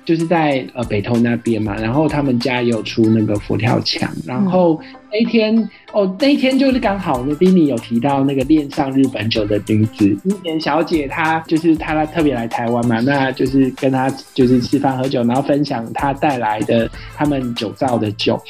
[0.04, 4.80] 就是在呃北投那边嘛，然后他们家有出那个佛跳墙，然后
[5.12, 5.56] 那一天
[5.92, 18.40] 哦那一天就是刚好那 Vinny 有提到那个恋上日本酒的女子一年小姐，她就是她特别来台湾嘛，那就是跟她就是吃饭喝酒，然后分享她带来的他们酒造的酒，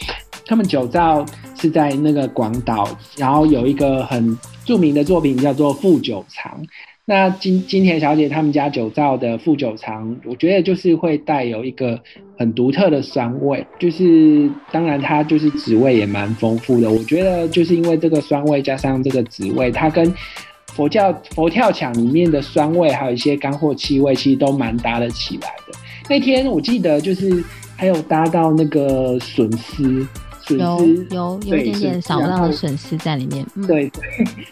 [0.46, 1.24] 他们酒造
[1.56, 6.62] 是在那个广岛，然后有一个很著名的作品叫做富酒藏。
[7.11, 12.01] 那金金田小姐他们家酒造的富酒藏，我觉得就是会带有一个
[12.38, 16.88] 很独特的酸味，就是当然它就是滋味也蛮丰富的。
[16.88, 20.14] 我觉得就是因为这个酸味加上这个滋味，它跟
[20.66, 25.77] 佛教佛跳墙里面的酸味还有一些干货气味，其实都蛮搭得起来的。
[26.09, 27.42] 那天我记得就是
[27.77, 30.07] 还有搭到那个笋丝。
[30.56, 33.90] 有有有一点点少量的笋丝在里面，对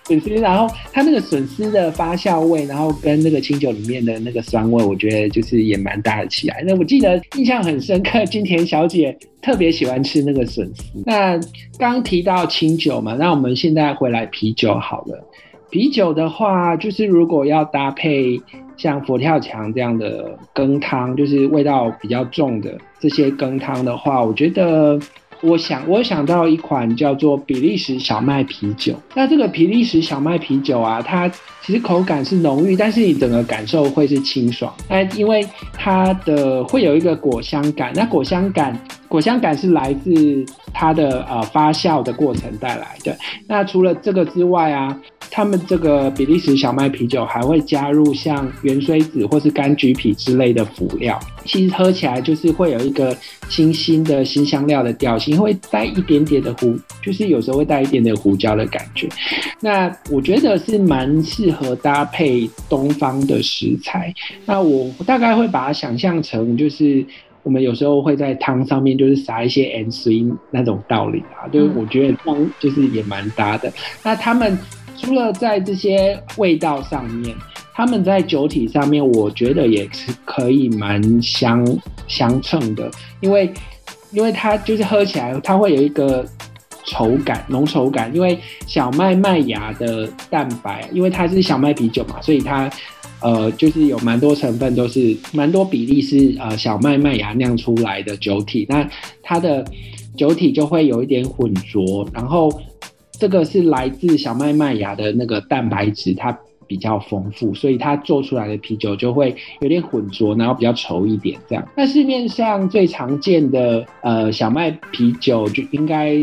[0.05, 6.63] 笋丝， 然后它那个笋丝的发酵味，然后跟那个清酒里面的那个酸味，我觉得就是也蛮搭得起来。
[6.67, 10.85] 那我记得印象很深刻，金田小姐特别喜欢吃那个笋丝。
[11.07, 11.39] 那
[11.79, 15.25] 刚提到清酒嘛，那我们现在回来啤酒好了。
[15.71, 18.41] 啤酒的话，就是如果要搭配
[18.77, 24.99] 像佛跳墙这样的羹汤，就是味道比较重的这些羹汤的话，我觉得。
[25.41, 28.95] 我想，我想到一款叫做比利时小麦啤酒。
[29.15, 31.29] 那这个比利时小麦啤酒啊，它
[31.63, 34.75] 其实口感是浓郁，但是你整个感受会是清爽。
[34.89, 43.17] 那因为它的会有一个果香感，那果香感，果香感是来自它的呃发酵的过程带来的。
[43.47, 44.97] 那除了这个之外啊。
[45.31, 53.15] 他们这个比利时小麦啤酒还会加入像原锥子或是柑橘皮之类的辅料，其实喝起来就是会有一个
[53.47, 59.07] 清新的新香料的调性，会带一点点的胡，就是有时候会带一点点胡椒的感觉。
[59.61, 64.13] 那我觉得是蛮适合搭配东方的食材。
[64.47, 67.05] 那我大概会把它想象成，就是
[67.49, 73.73] 我们有时候会在汤上面就是撒一些 N C 那种道理啊，就是我觉得汤就是也蛮搭的。
[74.03, 74.59] 那他们。
[75.01, 77.33] 除了在这些味道上面，
[77.73, 81.65] 他们在酒体上面，我觉得也是可以蛮相
[82.09, 83.49] 相称的，因为
[84.11, 86.27] 因为它就是喝起来，它会有一个
[86.85, 92.69] 稠感、浓稠感，因为小麦麦芽的蛋白，因为它是小麦啤酒嘛，所以它
[93.21, 98.89] 呃就是有蛮多成分都是蛮多比例是呃小麦麦芽酿出来的酒体，那
[99.23, 99.65] 它的
[100.17, 102.51] 酒体就会有一点混浊，然后。
[103.21, 111.37] 这个是来自小麦麦芽的那个蛋白质，它比较丰富，所以它做出来的啤酒就会有点浑浊，然后比较稠一点。
[111.49, 116.15] 这样，那市面上最常见的呃小麦啤酒就应该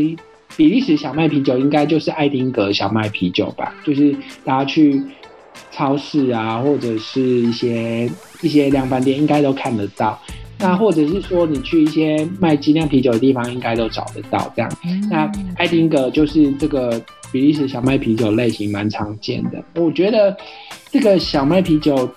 [0.56, 3.74] 比利时小麦啤酒应该就是爱丁格小麦啤酒吧？
[3.84, 4.98] 就是大家去
[5.70, 8.10] 超市啊，或者是一些
[8.42, 10.18] 一些量贩店应该都看得到。
[10.58, 14.72] 那或者是说，你去一些卖精酿啤酒的地方，应该都找得到这样。
[15.10, 16.98] 那爱丁格就是这个
[17.30, 19.62] 比利时小麦啤酒类型蛮常见的。
[19.74, 20.34] 我觉得
[20.90, 22.08] 这个小麦啤酒，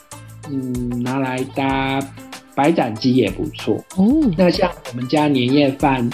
[0.49, 1.99] 嗯，拿来搭
[2.55, 3.75] 白斩鸡也不错。
[3.97, 6.09] 哦，那像我们家年夜饭。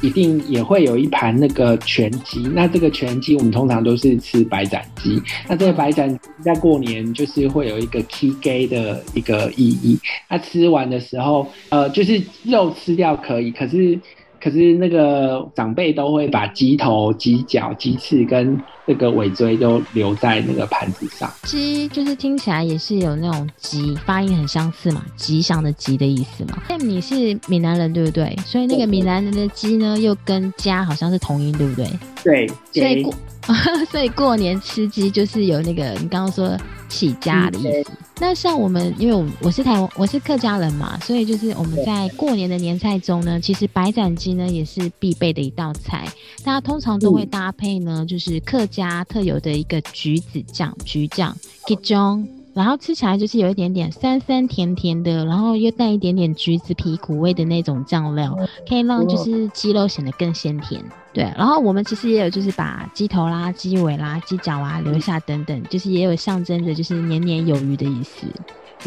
[0.00, 13.98] 一定也会有一盘那个全鸡，那这个全鸡我们通常都是吃白斩鸡，那这个白斩鸡在过年就是会有一个 K K 的一个意义，那吃完的时候，呃，就是肉吃掉可以，可是。
[14.46, 21.28] 可是那个长辈都会把鸡头、鸡脚、鸡翅跟那个尾椎都留在那个盘子上。
[21.42, 26.62] 鸡就是听起来也是有那种吉，发音很相似嘛，吉祥的吉的意思嘛。
[26.68, 28.36] 但你是闽南人对不对？
[28.46, 31.90] 所以那个闽南人的鸡呢，又跟家好像是同音对不对？
[32.22, 32.46] 对。
[32.72, 33.12] 所以过，
[33.90, 36.56] 所以过年吃鸡就是有那个你刚刚说
[36.88, 37.90] 起家的意思。
[38.18, 46.08] 那像我们，因为我我是台湾，我是客家人嘛，所以就是我们在过年的年菜中呢，其实白斩鸡呢也是必备的一道菜。
[46.42, 58.34] 大家通常都会搭配呢，就是客家特有的一个橘子酱，橘酱 k i j o n 然后吃起来就是有一点点酸酸甜甜的，然后又带一点点橘子皮苦味的那种酱料，
[58.66, 60.82] 可以让就是鸡肉显得更鲜甜。
[61.12, 68.26] 对，然后我们其实也有就是把鸡头啦、鸡尾啦、鸡脚啊留下等等，就是也有象征着就是年年有余的意思。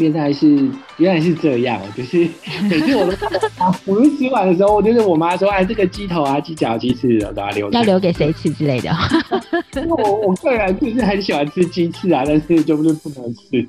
[0.00, 2.26] 原来是原来是这样，就是
[2.62, 3.16] 每次我都
[3.84, 8.90] 我们洗碗的时候，就是我妈说：“哎，这个鸡头啊、鸡脚、鸡翅都要留，要留给谁吃之类的。”
[9.86, 13.66] 我我个人就是很喜欢吃鸡翅啊，但是就是不能吃。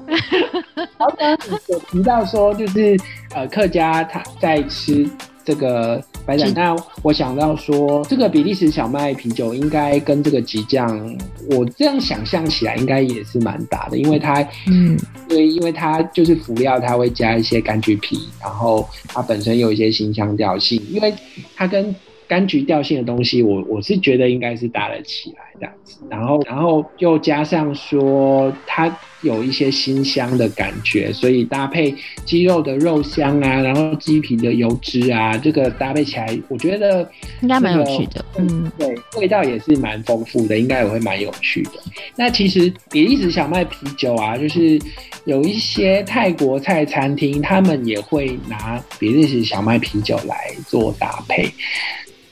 [0.76, 2.98] 然后刚刚有提到说，就是
[3.36, 5.08] 呃，客家他在吃
[5.44, 11.18] 这个白展，那我想到说，这个比利时小麦啤酒应该跟这个吉酱，
[11.50, 14.98] 我这样想象起来应该也是蛮搭的，因为它，嗯，
[15.30, 21.14] 因为因为它就是辅料，它会加一些柑橘皮，然后它本身有一些辛香调性，因为
[21.56, 21.96] 它跟
[22.30, 28.96] 柑橘调性的东西，我我是觉得应该是搭得起来这样子，然后然后又加上说它。
[29.22, 31.94] 有一些新香的感觉，所以搭配
[32.26, 37.08] 鸡肉的肉香啊，然后鸡皮的油脂啊，这个搭配起来，我觉得
[37.42, 38.26] 应该蛮有趣的。
[38.38, 41.72] 嗯，对，味道也是蛮丰富的，应该也会蛮有趣的。
[42.16, 44.80] 那其实比利时小麦啤酒啊，就是
[45.26, 50.36] 有一些泰国菜餐厅，他们也会拿比利时小麦啤酒来
[50.68, 51.48] 做搭配。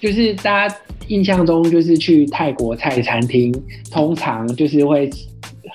[0.01, 0.75] 就是大家
[1.07, 3.53] 印象中，就是去泰国菜餐厅，
[3.91, 5.07] 通常就是会。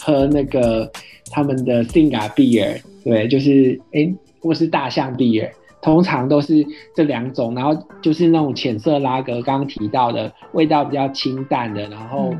[0.00, 0.90] 喝那个
[1.30, 5.50] 他们的 Singa beer，对，就是哎，或是大象 beer，
[5.82, 6.64] 通常都是
[6.94, 12.34] 这两种，然后就是那种浅色拉格，刚刚提到的味道比较清淡的，然后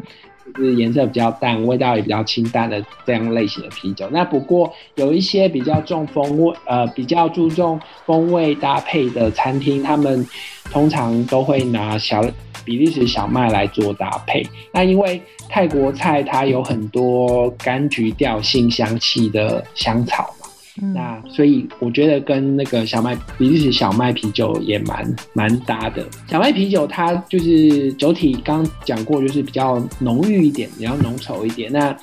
[0.57, 4.07] 就是颜色比较淡，味道也比较清淡的这样类型的啤酒。
[4.11, 10.27] 那不过有一些比较重风味，呃，比较注重风味搭配的餐厅，他们
[10.71, 12.23] 通常都会拿小
[12.65, 14.45] 比利时小麦来做搭配。
[14.73, 26.05] 那因为泰国菜它有很多柑橘调性香气的香草嘛，那所以我觉得跟那个小麦比利时小麦啤酒也蛮蛮搭的。
[26.29, 31.71] 小麦啤酒它就是酒体刚讲过，就是比较浓郁一点，比较浓稠一点。
[31.71, 31.97] 那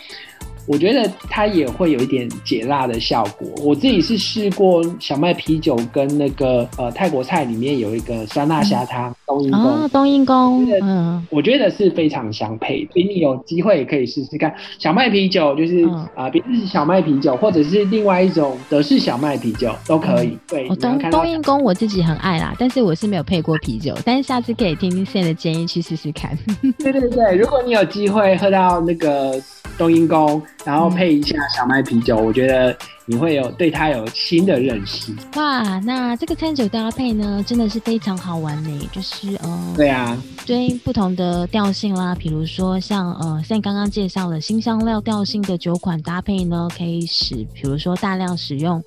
[0.67, 3.49] 我觉得它也会有一点解辣的效果。
[3.63, 9.89] 我自己是试过小麦啤酒跟那个呃泰国菜里面有一个酸辣虾汤，冬阴功。
[9.89, 12.85] 冬阴功，嗯，我觉得是非常相配。
[12.91, 15.83] 所以你有机会也可以试试看小麦啤酒，就是
[16.15, 20.37] 啊，别是小麦啤酒，或者是另外一种德式小麦啤酒都可以。
[20.47, 26.37] 对，冬冬阴功我自己很爱啦，但是我是没有配过啤酒，但是下次可以听听现在的建议去试试看。
[26.77, 29.41] 对对对，如果你有机会喝到那个。
[29.77, 32.75] 冬阴功，然后配一下小麦啤酒，我觉得。
[33.07, 35.79] 你会有对它有新的认识哇！
[35.79, 38.89] 那这个餐酒搭配呢，真的是非常好玩呢。
[38.89, 40.15] 就是呃，对啊，
[40.45, 48.81] 对不同的调性啦，比如说像呃，像刚刚介绍的新香料调性的酒款搭配呢，可以使比如说大量使用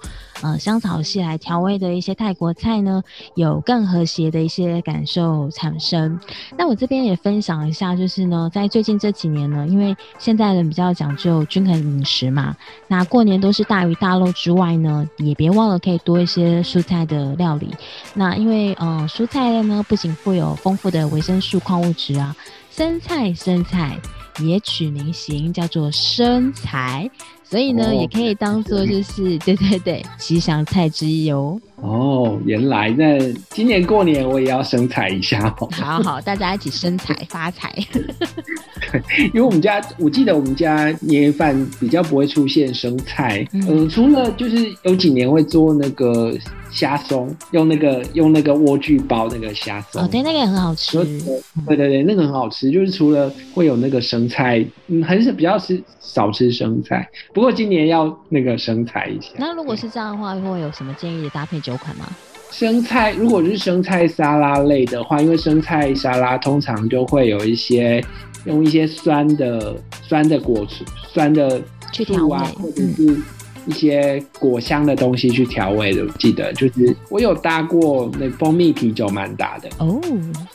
[0.44, 3.02] 呃香草系来调味的一些泰国菜呢，
[3.34, 6.18] 有更和谐的一些感受产生。
[6.56, 12.56] 那我这边也分享一下，就是呢，在最近这几年呢，因为现在人比较讲究均衡饮食嘛，
[12.88, 14.14] 那过年都是大鱼大。
[14.14, 17.74] 肉之外呢，也别忘了可以多一些蔬菜的料理。
[18.14, 22.36] 那因为呃，蔬菜类呢不仅富有丰富的维生素、矿物质啊，
[22.70, 23.98] 生菜生菜
[24.38, 27.10] 也取名型叫做生财，
[27.54, 31.56] 所以呢也可以当做就是 对对对吉祥菜之一哦。
[31.76, 33.16] 哦，原来那
[33.50, 35.68] 今年过年我也要生财一下哦。
[35.70, 37.72] 好好， 大家一起生财发财。
[39.32, 46.32] 因为我们家，我记得我们家年夜饭比较不会出现生菜，嗯，除了就是有几年会做那个
[46.70, 50.96] 虾松，用那个用那个莴苣包那个虾松，哦，对，那个也很好吃。
[51.66, 57.06] 对对对，那个很好吃，就是除了会有那个生菜，嗯，还是比较吃少吃生菜。
[57.34, 59.30] 不过今年要那个生菜一些。
[59.36, 62.06] 那如果是这样的话，会有什么建议的搭配酒款吗？
[62.50, 68.04] 生菜，如果是生菜沙拉类的话，因为生菜沙拉通常就会有一些。
[68.46, 71.58] 用一些酸的酸的果醋、酸的
[71.90, 73.16] 醋啊，或者是
[73.66, 76.06] 一些果香的东西去调味的。
[76.18, 79.98] 记得就是我有搭过那蜂蜜啤酒，蛮搭的哦。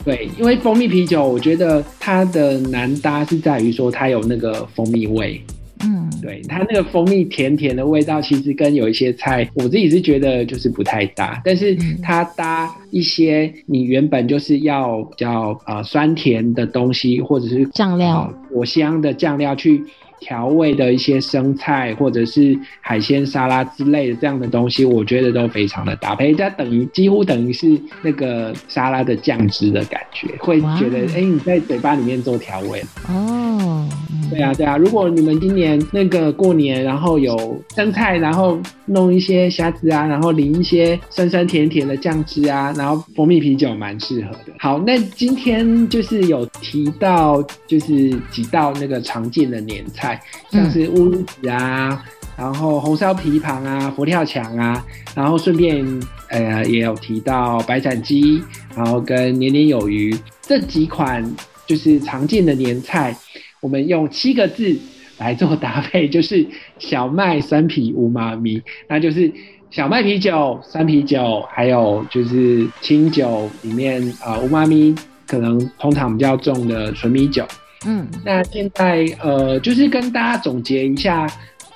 [0.04, 5.42] 对，因为蜂蜜啤酒，我觉得它的难搭是在于说它有那个蜂蜜味。
[5.82, 11.40] 嗯，对，它那个蜂蜜甜甜的味道，其实跟有一些菜，我自己是觉得就是不太搭。
[11.44, 19.82] 但是它搭一些你原本就是要叫呃酸甜的东西，或者是酱料、果香的酱料去。
[20.20, 33.88] 调味的一些生菜或者是海鲜沙拉之类的这样的东西，我觉得都非常的搭配，它等于几乎等于是那个沙拉的酱汁的感觉，会觉得哎你在嘴巴里面做调味哦。
[34.30, 38.56] 对啊对啊，如果你们今年那个过年，然后有生菜，然后
[38.86, 44.52] 弄一些虾子啊，然后淋一些酸酸甜甜的酱汁啊，然后蜂蜜啤酒蛮适合的。
[44.60, 50.09] 好，那今天就是有提到就是几道那个常见的年菜。
[50.50, 52.02] 像是乌鱼子啊，
[52.36, 54.84] 然后红烧蹄膀啊，佛跳墙啊，
[55.14, 55.84] 然后顺便
[56.28, 58.42] 呃也有提到白斩鸡，
[58.76, 60.16] 然后跟年年有余。
[60.42, 61.24] 这几款
[61.66, 63.16] 就是常见的年菜，
[63.60, 64.76] 我们用七个字
[65.18, 66.46] 来做搭配，就是
[66.78, 69.30] 小麦三皮乌妈咪，那就是
[69.70, 74.92] 小麦啤酒、酸啤酒，还有就是清酒里面啊，乌妈咪
[75.26, 77.44] 可能通常比较重的纯米酒。
[77.86, 81.26] 嗯，那现在呃，就是跟大家总结一下，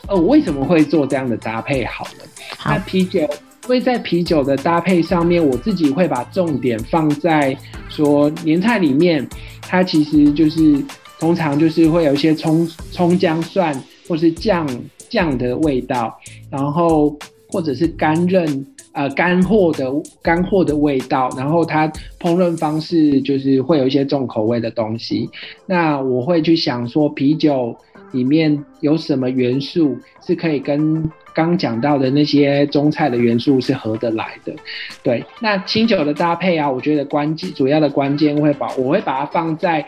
[0.06, 1.84] 呃，我为什么会做这样的搭配？
[1.84, 2.24] 好了，
[2.64, 3.28] 那啤酒
[3.66, 7.56] 会在啤酒的搭配上面，我自己会把重点放在
[7.88, 9.26] 说年菜里面，
[9.62, 10.82] 它其实就是
[11.18, 13.74] 通常就是会有一些葱、葱姜蒜
[14.08, 14.66] 或是酱
[15.08, 16.18] 酱的味道，
[16.50, 17.16] 然后。
[17.50, 19.92] 或者是干韧呃干货的
[20.22, 21.86] 干货的味道，然后它
[22.18, 25.28] 烹饪方式就是会有一些重口味的东西。
[25.66, 27.76] 那我会去想说，啤酒
[28.12, 34.54] 里面有什么元素是可以跟刚讲到的那些中菜的元素是合得来的？
[35.02, 39.84] 对，那清酒的搭配啊，我觉得关键主要的关键会把我会把它放在。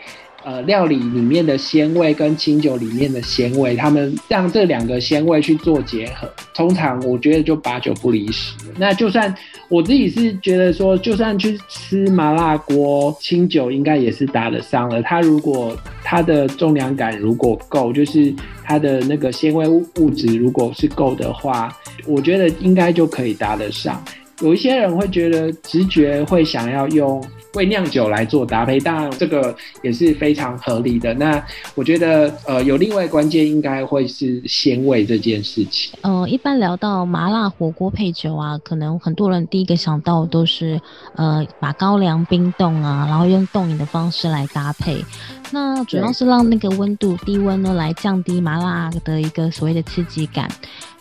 [0.46, 8.54] 呃，料理里面的鲜味跟清酒里面的鲜味，他们让这两个鲜味去做结合，通常我觉得就八九不离十。
[8.78, 9.34] 那就算
[9.68, 15.02] 我自己是觉得说，就算去吃麻辣锅，清酒应该也是搭得上了。
[15.02, 18.32] 它如果它的重量感如果够，就是
[18.62, 21.76] 它的那个纤维物质如果是够的话，
[22.06, 24.00] 我觉得应该就可以搭得上。
[24.40, 27.22] 有一些人会觉得直觉会想要用。
[27.54, 31.14] 为酿酒来做搭配，当然这个也是非常合理的。
[31.14, 31.42] 那
[31.74, 35.98] 我觉得，呃，有另外关键应该会是鲜味这件事情。
[36.02, 40.78] 呃，一般聊到麻辣火锅配酒啊，可能很多人第一个想到都是，
[41.14, 45.02] 呃，把高粱冰冻啊，然后用冻饮的方式来搭配。
[45.50, 50.50] 那主要是让那个温度低温呢，来降低麻辣的一个所谓的刺激感。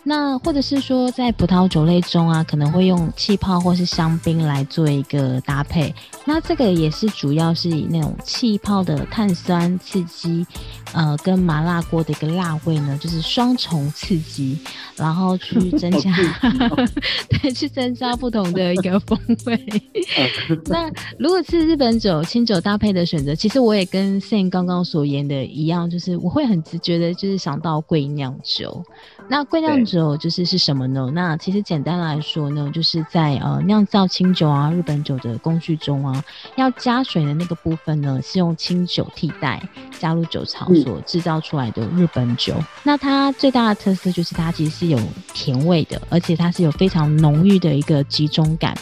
[0.08, 5.92] 那或者是说，在葡萄酒类中啊，可能会用气泡或是香槟来做一个搭配。
[6.24, 10.46] 那这个也是主要是以那种气泡的碳酸刺激，
[10.92, 14.56] 呃，跟麻辣锅的一个辣味呢，就是双重刺激，
[14.94, 16.14] 然后去增 加，
[17.28, 19.66] 对，去增加不同的一个风味。
[20.66, 20.88] 那
[21.18, 28.84] 如果是日本酒、清酒搭配的选择，其实我也跟 Sam 刚刚所言的一样，就是我会很直觉的，就是想到贵酿酒。
[29.28, 31.10] 那贵酿酒就是是什么呢？
[31.14, 36.24] 那其实简单来说呢，就是在呃酿造清酒啊、日本酒的工序中啊，
[36.56, 39.60] 要加水的那个部分呢，是用清酒替代，
[39.98, 42.54] 加入酒槽所制造出来的日本酒。
[42.84, 44.98] 那它最大的特色就是它其实是有
[45.32, 48.76] 甜味的，而且它是有非常浓郁的一个集中感，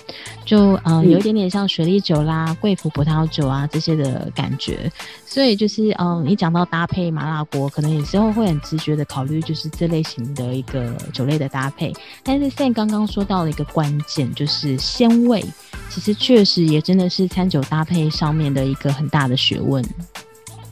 [0.45, 4.91] 就呃有一点点像雪莉酒啦、贵腐葡萄酒啊这些的感觉。
[5.27, 10.25] 所以就是嗯，你讲到搭配麻辣锅，可能有时候会很直觉的考虑就是这类型。
[10.35, 11.93] 的一个酒类的搭配，
[12.23, 15.45] 但是现在刚刚说到了一个关键，就是鲜味，
[15.89, 19.85] 其实确实也真的是餐酒搭配上面的一个很大的学问。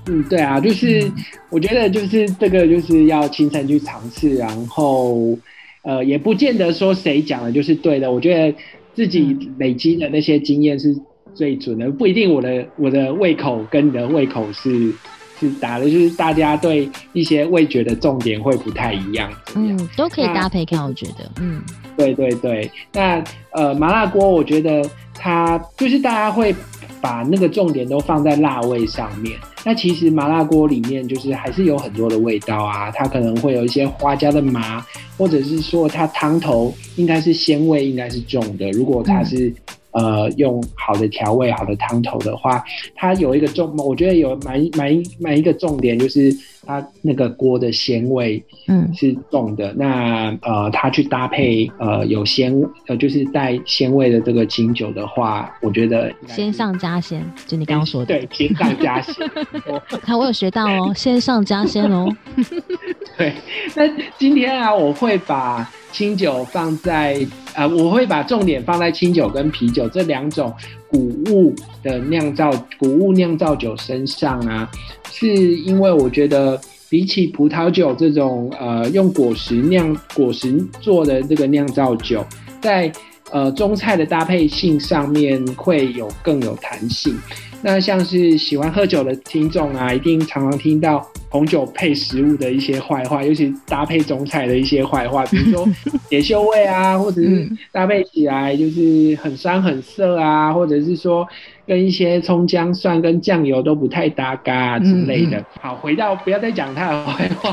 [0.07, 1.11] 嗯，对啊，就是
[1.51, 5.39] 我觉得就是这个就是要亲身去尝试，然后
[5.83, 8.57] 呃，也不见得说谁讲的就是对的，我觉得
[8.95, 10.97] 自己累积的那些经验是
[11.35, 14.93] 最准的，不一定我的我的胃口跟你的胃口是。
[15.41, 19.29] 是打的，就是大家对一些味觉的重点会不太一样。
[19.57, 21.29] 嗯，都可以搭配看，我觉得。
[21.41, 21.61] 嗯，
[21.97, 22.71] 对对对。
[22.93, 23.21] 那
[23.51, 26.55] 呃，麻辣锅，我觉得它就是大家会
[27.01, 29.37] 把那个重点都放在辣味上面。
[29.65, 34.87] 那其实麻辣锅里面就是还是有很多的味道啊，它可能会有一些花椒的麻，
[35.19, 38.71] 或者是说它汤头应该是鲜味应该是重的。
[38.71, 39.53] 如果它是。
[39.93, 42.63] 呃，用好的调味、好的汤头的话，
[42.95, 46.35] 它有一个重，我觉得有蛮蛮蛮一个重点，就是
[46.67, 49.73] 它那个锅的鲜味，嗯，是重的。
[49.75, 52.53] 那呃，它去搭配呃有鲜
[52.87, 59.15] 呃就是带鲜味的这个清酒的话，我觉得先上加鲜，就你刚刚说的，对，先上加鲜。
[60.03, 62.09] 看我有学到哦，先上加鲜哦。
[63.19, 63.35] 对，
[63.75, 63.87] 那
[64.17, 65.71] 今天啊，我会把。
[65.93, 67.25] 清酒放在
[67.55, 70.53] 呃，我会把重点放在清酒跟啤酒这两种
[70.91, 74.69] 谷物的酿造谷物酿造酒身上啊，
[75.11, 82.25] 是因为我觉得比起葡萄酒这种呃用果实酿果实做的这个酿造酒，
[82.61, 82.91] 在
[83.31, 87.15] 呃中菜的搭配性上面会有更有弹性。
[87.63, 91.07] 那像是喜欢喝酒的听众啊，一定常常听到。
[91.33, 95.67] 红酒配食物的一些坏话，尤其搭配中菜的一些坏话， 比如说
[96.11, 101.27] 铁锈味啊，或者是搭配起来就是很酸很涩啊，或者是说
[101.67, 105.43] 跟一些葱姜蒜跟酱油都不太搭嘎之类的。
[105.59, 107.51] 好，回到不要再讲它的坏话，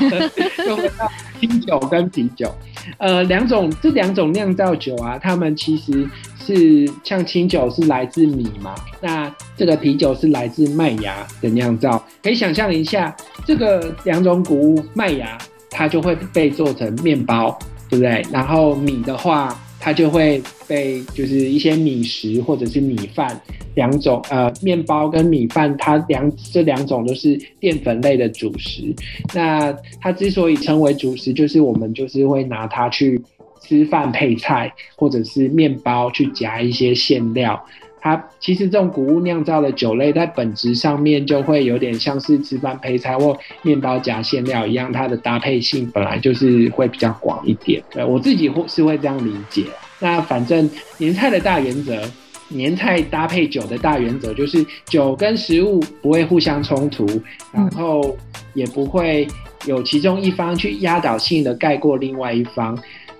[0.65, 2.53] 就回到 清酒跟啤酒，
[2.97, 6.05] 呃，两种这两种酿造酒啊，他们其实。
[6.55, 8.73] 是像清酒是来自米嘛？
[9.01, 12.03] 那这个啤酒是来自麦芽的酿造。
[12.23, 15.37] 可以想象一下，这个两种谷物麦芽，
[15.69, 17.55] 它就会被做成面包，
[17.87, 18.25] 对不对？
[18.31, 23.39] 然后米的话，它就会被就是一些米食或者是米饭
[23.75, 28.93] 两种呃面包跟米饭，它两这两种都是淀粉类的主食。
[29.35, 29.71] 那
[30.01, 33.21] 它之所以称为主食，就是我们就是会拿它去
[33.61, 37.63] 吃饭配菜，或者是面包去夹一些馅料。
[38.01, 47.83] 它其实这种谷物酿造的酒类，在本质上面就会有点像是吃饭配菜或面包夹馅料一样，它的搭配性本来就是会比较广一点。
[47.91, 49.65] 对我自己会是会这样理解。
[49.99, 52.01] 那反正年菜的大原则，
[52.47, 57.05] 年菜搭配酒的大原则就是酒跟食物不会互相冲突，
[57.51, 58.15] 然后
[58.53, 59.27] 也不会
[59.65, 62.79] 有其中一方去压倒性的盖过另外一方。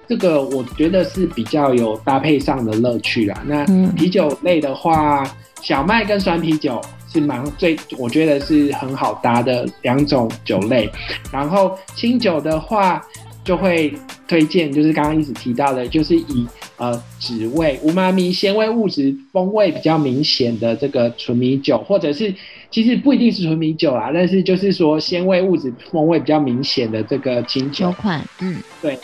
[0.10, 3.44] 这个我觉得是比较有搭配上的乐趣啦。
[3.46, 5.24] 那啤酒类的话，
[5.62, 10.90] 小麦跟酸啤酒是蛮最，我觉得是很好搭的两种酒类。
[11.32, 13.00] 然后清酒的话，
[13.44, 13.94] 就会
[14.28, 16.48] 推荐就是刚刚一直提到的，就是以
[16.78, 22.34] 呃脂味、无妈咪、鲜味物质风味比较明显的这个纯米酒，或者是
[22.72, 28.98] 其实不一定是纯米酒啦，但是就是说鲜味物质风味比较明显的这个清酒款，嗯，对。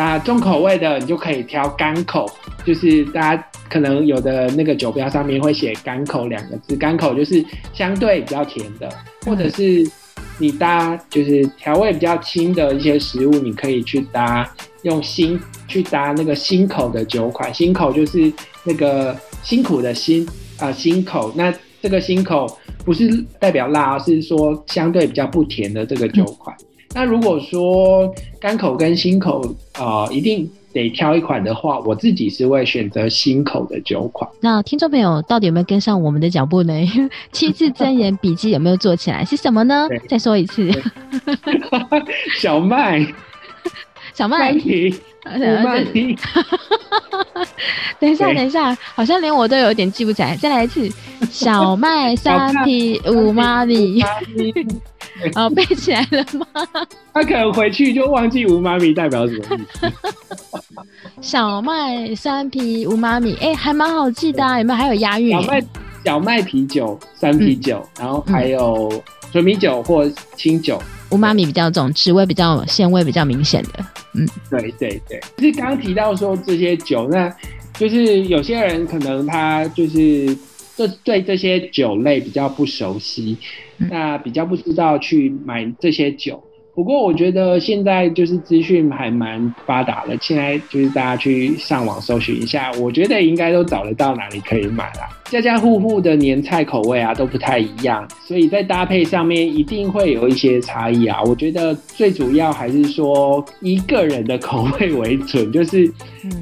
[0.00, 2.26] 那重口味的，你就可以挑干口，
[2.64, 7.44] 就是大家可能有的那个酒标上面会写“干口”两个字，干口就是
[7.74, 8.88] 相对比较甜的，
[9.26, 9.86] 或者是
[10.38, 14.50] 你搭就是调味比较轻的一些食物，你可以去搭
[14.84, 15.38] 用辛
[15.68, 18.32] 去搭那个辛口的酒款，辛口就是
[18.64, 20.26] 那个辛苦的辛
[20.58, 22.46] 啊辛口，那这个辛口
[22.86, 26.56] 不是代表辣，而是说相对比较不甜的这个酒款。
[26.94, 34.28] 那如果说干口跟新口啊，一定得挑一款的话，我自己是会选择新口的酒款。
[34.40, 36.72] 那听众朋友到底有没有跟上我们的脚步呢？
[37.32, 39.24] 七字真言笔记有没有做起来？
[39.24, 39.88] 是什么呢？
[40.08, 40.70] 再说一次，
[42.38, 43.06] 小麦，
[44.12, 44.52] 小麦。
[48.00, 50.34] 等一下，等一下，好像连我都有点记不起来。
[50.36, 50.88] 再来一次，
[51.30, 54.02] 小麦三皮五妈咪。
[55.34, 56.46] 哦，背起来了吗？
[57.12, 59.92] 他可能回去就忘记无妈咪代表什么意思。
[61.20, 64.78] 小麦三啤无妈咪，哎，还蛮好记的啊，有没有？
[64.78, 65.30] 还有押韵。
[65.30, 65.62] 小麦
[66.04, 68.90] 小麦啤酒、三啤酒，然后还有
[69.30, 70.80] 纯米酒或清酒。
[71.10, 73.84] 无妈咪比较重，滋味比较鲜味比较明显的。
[74.14, 75.20] 嗯，对对对。
[75.36, 77.30] 就是刚刚提到说这些酒，那
[77.74, 80.34] 就是有些人可能他就是
[80.80, 83.36] 这对这些酒类比较不熟悉。
[83.76, 86.42] 那比较不知道去买这些酒，
[86.74, 95.08] 不过我觉得现在就是资讯还蛮发达的，现在就是大家去上网搜寻一下，我觉得应该都找得到哪里可以买啦。
[95.24, 101.20] 家家户户的年菜口味啊都不太一样，所以在搭配上面一定会有一些差异啊。
[101.24, 105.92] 我觉得最主要还是说一个人的口味为准， 就是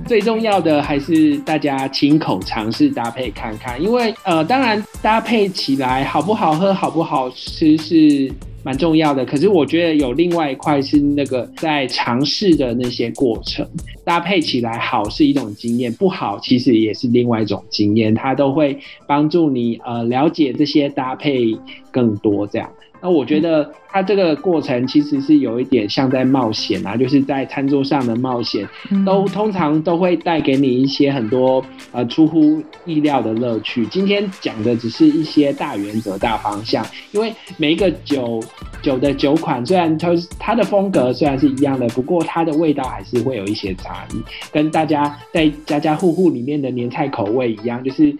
[0.06, 8.30] 最重要的还是大家亲口尝试搭配看看，因为呃，当然搭配起来好不好喝、好不好吃是。
[8.68, 13.66] 蛮重要的，可是我觉得有另外一块是那个在尝试的那些过程
[14.04, 21.56] 搭配起来好是一种经验，不好其实也是另外一种经验，它都会帮助你呃了解这些搭配
[21.90, 22.70] 更多这样。
[23.00, 28.68] 那我觉得它这个过程其实是有一点像在冒险啊，就是在餐桌上的冒险，
[29.06, 33.86] 都通常都会带给你一些很多呃出乎意料的乐趣。
[33.86, 38.42] 今天讲的只是一些大原则、大方向，因为每一个酒
[38.82, 44.22] 酒的酒款虽然它它的风格虽然是一样的，不过它的味道还是会有一些差异，
[44.52, 48.14] 跟大家在家家户户里面的年菜口味一样，就是。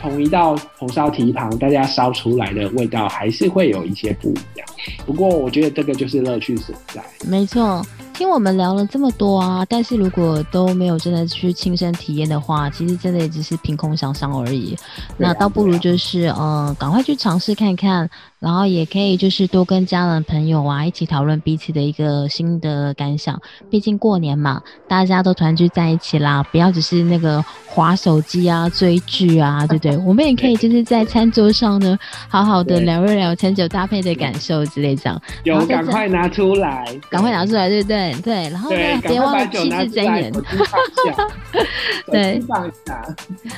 [0.00, 4.66] 同一道红烧蹄膀，大家烧出来的味道还是会有一些不一样。
[5.06, 7.02] 不过，我觉得这个就是乐趣所在。
[7.28, 7.84] 没错。
[8.18, 14.76] 听我们聊了这么多啊，但是如果都没有真的去亲身体验的话，其实真的也只是凭空想象而已。
[15.16, 18.10] 那倒不如就是呃，赶快去尝试看看，
[18.40, 23.40] 然后也可以就是多跟家人朋友啊一起讨论彼此的一个新的感想。
[23.70, 29.96] 毕竟过年嘛，大家都团聚在一起啦，不要只是那个划手机啊、追剧啊，对不对？
[29.98, 31.96] 我们也可以就是在餐桌上呢，
[32.28, 35.22] 好好的聊一聊餐酒搭配的感受之类这样。
[35.44, 38.07] 有，赶快拿出来，赶快拿出来，对不对？
[38.22, 40.32] 对，然后呢，别忘了七字真言。
[42.10, 42.40] 对，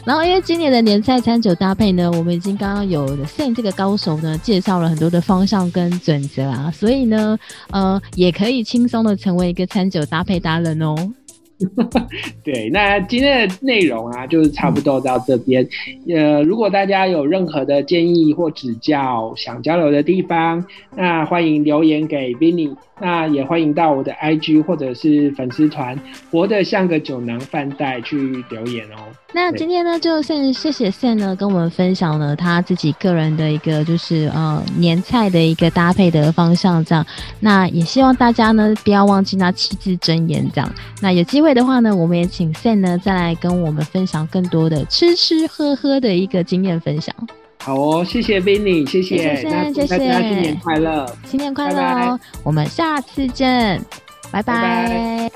[0.05, 7.39] 然后因为今年的年菜餐酒搭配呢，我们已经刚刚有 Sam 这个高手呢，介绍了很多的方向跟准则啊，所以呢，
[7.71, 10.95] 呃，也可以轻松的成为一个餐酒搭配达人哦。
[12.43, 15.69] 对，那今天的内容啊，就是差不多到这边。
[16.09, 20.65] 呃，如果大家有任何的建议或指教，想交流的地方，
[20.97, 22.75] 那欢迎留言给 Vinny。
[23.01, 25.99] 那也欢迎到我的 IG 或者是粉丝团，
[26.31, 29.09] 活得像个酒囊饭袋去留言哦。
[29.33, 37.07] 那今天呢，就先谢谢 Sam 呢，跟我们分享了他自己个人的一个就是呃年菜的一个搭配的方向，这样。
[37.39, 40.71] 那也希望大家呢不要忘记那七字真言，这样。
[41.01, 47.15] 那有机会的话呢，我们也请 Sam 呢再来跟我们分享更多的吃吃喝喝的一个经验分享。
[47.63, 52.19] 好哦，谢谢 Vinny，谢谢，谢谢，谢谢，新年快乐，新年快乐哦！
[52.43, 53.85] 我们下次见，
[54.31, 55.31] 拜拜。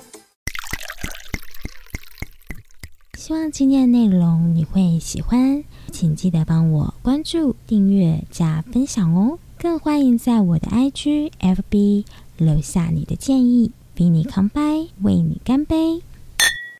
[3.18, 5.62] 希望今天的内容你会喜欢，
[5.92, 9.38] 请记得帮我关注、订阅、加分享哦！
[9.58, 12.04] 更欢迎在我的 IG、FB
[12.38, 16.00] 留下你的建议，比你 come by 为你干杯。